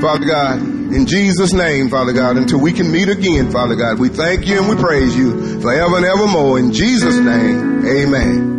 Father 0.00 0.26
God. 0.26 0.60
In 0.60 1.06
Jesus' 1.06 1.52
name, 1.52 1.90
Father 1.90 2.12
God, 2.12 2.36
until 2.36 2.60
we 2.60 2.72
can 2.72 2.90
meet 2.92 3.08
again, 3.08 3.50
Father 3.50 3.74
God, 3.74 3.98
we 3.98 4.08
thank 4.08 4.46
you 4.46 4.58
and 4.58 4.68
we 4.68 4.76
praise 4.76 5.16
you 5.16 5.60
forever 5.60 5.96
and 5.96 6.06
evermore. 6.06 6.58
In 6.58 6.72
Jesus' 6.72 7.18
name, 7.18 7.84
amen. 7.86 8.55